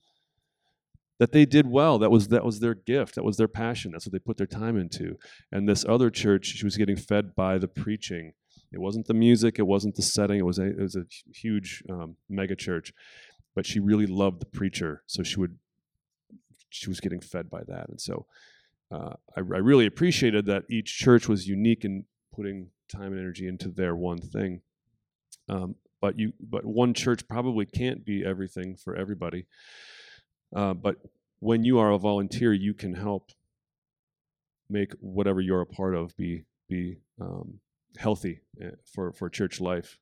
that 1.20 1.32
they 1.32 1.44
did 1.44 1.68
well. 1.68 1.98
That 1.98 2.10
was 2.10 2.28
that 2.28 2.44
was 2.44 2.58
their 2.60 2.74
gift. 2.74 3.14
That 3.14 3.24
was 3.24 3.36
their 3.36 3.46
passion. 3.46 3.92
That's 3.92 4.06
what 4.06 4.12
they 4.12 4.18
put 4.18 4.38
their 4.38 4.46
time 4.46 4.78
into. 4.78 5.18
And 5.52 5.68
this 5.68 5.84
other 5.86 6.10
church, 6.10 6.46
she 6.46 6.64
was 6.64 6.78
getting 6.78 6.96
fed 6.96 7.36
by 7.36 7.58
the 7.58 7.68
preaching. 7.68 8.32
It 8.72 8.80
wasn't 8.80 9.06
the 9.06 9.14
music. 9.14 9.58
It 9.58 9.66
wasn't 9.66 9.96
the 9.96 10.02
setting. 10.02 10.38
It 10.38 10.46
was 10.46 10.58
a 10.58 10.64
it 10.64 10.80
was 10.80 10.96
a 10.96 11.04
huge 11.32 11.84
um, 11.90 12.16
mega 12.30 12.56
church, 12.56 12.94
but 13.54 13.66
she 13.66 13.80
really 13.80 14.06
loved 14.06 14.40
the 14.40 14.46
preacher. 14.46 15.02
So 15.06 15.22
she 15.22 15.38
would 15.38 15.58
she 16.70 16.88
was 16.88 17.00
getting 17.00 17.20
fed 17.20 17.50
by 17.50 17.64
that. 17.68 17.90
And 17.90 18.00
so 18.00 18.24
uh, 18.90 19.14
I, 19.36 19.40
I 19.40 19.40
really 19.40 19.84
appreciated 19.86 20.46
that 20.46 20.64
each 20.70 20.96
church 20.96 21.28
was 21.28 21.46
unique 21.46 21.84
in 21.84 22.06
putting 22.34 22.70
time 22.90 23.12
and 23.12 23.20
energy 23.20 23.46
into 23.46 23.68
their 23.68 23.94
one 23.94 24.22
thing. 24.22 24.62
Um, 25.50 25.74
but 26.00 26.18
you 26.18 26.32
but 26.40 26.64
one 26.64 26.94
church 26.94 27.28
probably 27.28 27.66
can't 27.66 28.06
be 28.06 28.24
everything 28.24 28.74
for 28.74 28.96
everybody. 28.96 29.44
Uh, 30.54 30.74
but 30.74 30.96
when 31.40 31.64
you 31.64 31.78
are 31.78 31.90
a 31.90 31.98
volunteer, 31.98 32.52
you 32.52 32.74
can 32.74 32.94
help 32.94 33.30
make 34.68 34.92
whatever 35.00 35.40
you're 35.40 35.60
a 35.60 35.66
part 35.66 35.94
of 35.94 36.16
be 36.16 36.44
be 36.68 36.98
um, 37.20 37.60
healthy 37.98 38.40
eh, 38.60 38.70
for 38.84 39.12
for 39.12 39.28
church 39.28 39.60
life. 39.60 39.98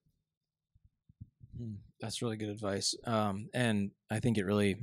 Hmm, 1.57 1.75
that's 2.01 2.23
really 2.23 2.37
good 2.37 2.51
advice, 2.51 2.95
um, 3.05 3.49
and 3.55 3.91
I 4.11 4.21
think 4.21 4.39
it 4.39 4.45
really 4.45 4.77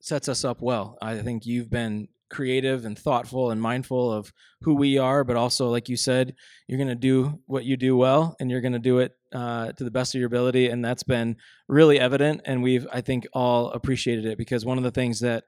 sets 0.00 0.28
us 0.28 0.44
up 0.44 0.62
well. 0.62 0.96
I 1.02 1.18
think 1.18 1.44
you've 1.44 1.70
been 1.70 2.08
creative 2.30 2.84
and 2.84 2.98
thoughtful 2.98 3.50
and 3.50 3.60
mindful 3.60 4.12
of 4.12 4.32
who 4.62 4.74
we 4.74 4.98
are, 4.98 5.24
but 5.24 5.36
also, 5.36 5.68
like 5.68 5.88
you 5.88 5.96
said, 5.96 6.34
you're 6.68 6.78
going 6.78 6.88
to 6.88 6.94
do 6.94 7.40
what 7.46 7.64
you 7.64 7.76
do 7.76 7.96
well, 7.96 8.36
and 8.40 8.50
you're 8.50 8.60
going 8.60 8.72
to 8.72 8.78
do 8.78 8.98
it 9.00 9.12
uh, 9.32 9.72
to 9.72 9.84
the 9.84 9.90
best 9.90 10.14
of 10.14 10.18
your 10.18 10.26
ability, 10.26 10.68
and 10.68 10.84
that's 10.84 11.02
been 11.02 11.36
really 11.68 11.98
evident. 11.98 12.42
And 12.44 12.62
we've, 12.62 12.86
I 12.92 13.00
think, 13.00 13.26
all 13.32 13.70
appreciated 13.70 14.26
it 14.26 14.38
because 14.38 14.64
one 14.64 14.78
of 14.78 14.84
the 14.84 14.90
things 14.90 15.20
that 15.20 15.44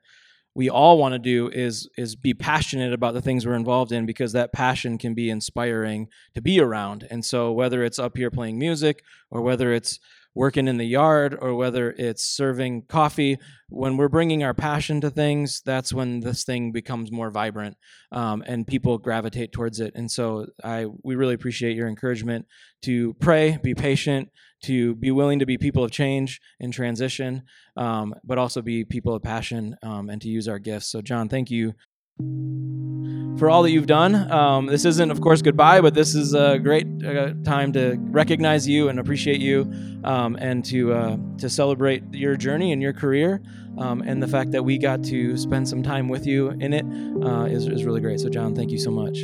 we 0.55 0.69
all 0.69 0.99
want 0.99 1.15
to 1.15 1.19
do 1.19 1.49
is 1.49 1.89
is 1.97 2.15
be 2.15 2.35
passionate 2.35 2.93
about 2.93 3.15
the 3.15 3.23
things 3.23 3.47
we're 3.47 3.55
involved 3.55 3.93
in 3.93 4.05
because 4.05 4.33
that 4.33 4.53
passion 4.53 4.99
can 4.99 5.15
be 5.15 5.31
inspiring 5.31 6.09
to 6.35 6.43
be 6.43 6.61
around. 6.61 7.07
And 7.11 7.25
so 7.25 7.53
whether 7.53 7.83
it's 7.83 7.99
up 7.99 8.17
here 8.17 8.31
playing 8.31 8.59
music 8.59 9.03
or 9.31 9.41
whether 9.41 9.73
it's 9.73 9.99
working 10.35 10.69
in 10.69 10.79
the 10.79 10.85
yard 10.85 11.37
or 11.41 11.55
whether 11.55 11.91
it's 11.93 12.25
serving 12.25 12.83
coffee. 12.83 13.39
When 13.69 13.97
we're 13.97 14.09
bringing 14.09 14.45
our 14.45 14.55
passion 14.55 15.01
to 15.01 15.11
things 15.11 15.63
that's 15.65 15.93
when 15.93 16.21
this 16.21 16.45
thing 16.45 16.73
becomes 16.73 17.11
more 17.11 17.31
vibrant 17.31 17.77
um, 18.11 18.43
and 18.47 18.67
people 18.67 18.99
gravitate 18.99 19.53
towards 19.53 19.81
it. 19.81 19.95
And 19.95 20.11
so 20.11 20.47
i 20.63 20.87
we 21.03 21.15
really 21.15 21.35
appreciate 21.35 21.77
your 21.77 21.89
encouragement 21.89 22.47
to 22.83 23.15
pray 23.15 23.59
be 23.63 23.75
patient 23.75 24.29
to 24.65 24.95
be 24.95 25.11
willing 25.11 25.41
to 25.41 25.47
be 25.47 25.59
people 25.59 25.85
of 25.85 25.91
change 25.91 26.41
and 26.61 26.73
transition 26.73 27.43
um, 27.77 28.15
but 28.25 28.39
also 28.39 28.63
be 28.63 28.85
people 28.85 29.15
of 29.15 29.23
passion 29.23 29.77
um, 29.83 30.09
and 30.09 30.23
to 30.23 30.29
use 30.29 30.49
our 30.49 30.59
gifts. 30.59 30.89
So 30.89 31.01
john 31.01 31.29
thank 31.29 31.51
you 31.51 31.75
for 32.19 33.51
all 33.51 33.63
that 33.63 33.71
you've 33.71 33.87
done. 33.87 34.31
Um, 34.31 34.67
this 34.67 34.85
isn't, 34.85 35.11
of 35.11 35.21
course, 35.21 35.43
goodbye, 35.43 35.81
but 35.81 35.95
this 35.95 36.15
is 36.15 36.35
a 36.35 36.59
great 36.59 36.87
uh, 37.05 37.35
time 37.45 37.73
to 37.73 37.97
recognize 37.99 38.69
you 38.69 38.89
and 38.89 39.01
appreciate 39.01 39.41
you, 39.41 39.71
um, 40.05 40.37
and 40.37 40.65
to 40.67 40.93
uh, 40.93 41.17
to 41.39 41.51
celebrate 41.51 42.03
your 42.13 42.37
journey 42.37 42.73
and 42.73 42.81
your 42.81 42.93
career, 42.93 43.43
um, 43.79 44.03
and 44.03 44.23
the 44.23 44.29
fact 44.29 44.53
that 44.53 44.63
we 44.63 44.79
got 44.79 45.03
to 45.05 45.37
spend 45.37 45.69
some 45.69 45.83
time 45.83 46.09
with 46.09 46.27
you 46.27 46.51
in 46.51 46.73
it 46.73 46.85
uh, 47.25 47.45
is 47.45 47.67
is 47.67 47.85
really 47.85 48.01
great. 48.01 48.21
So, 48.21 48.29
John, 48.29 48.55
thank 48.55 48.71
you 48.71 48.79
so 48.79 48.91
much. 48.91 49.19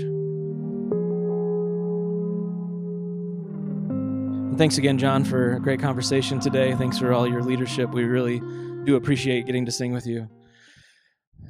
Thanks 4.59 4.78
again, 4.78 4.99
John, 4.99 5.22
for 5.22 5.55
a 5.55 5.61
great 5.61 5.78
conversation 5.78 6.41
today. 6.41 6.74
Thanks 6.74 6.99
for 6.99 7.12
all 7.12 7.28
your 7.28 7.43
leadership. 7.43 7.91
We 7.91 8.03
really 8.03 8.41
do 8.84 8.97
appreciate 8.97 9.47
getting 9.47 9.64
to 9.66 9.70
sing 9.70 9.93
with 9.93 10.05
you. 10.05 10.28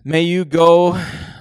May 0.09 0.23
you 0.23 0.47
go 0.47 0.99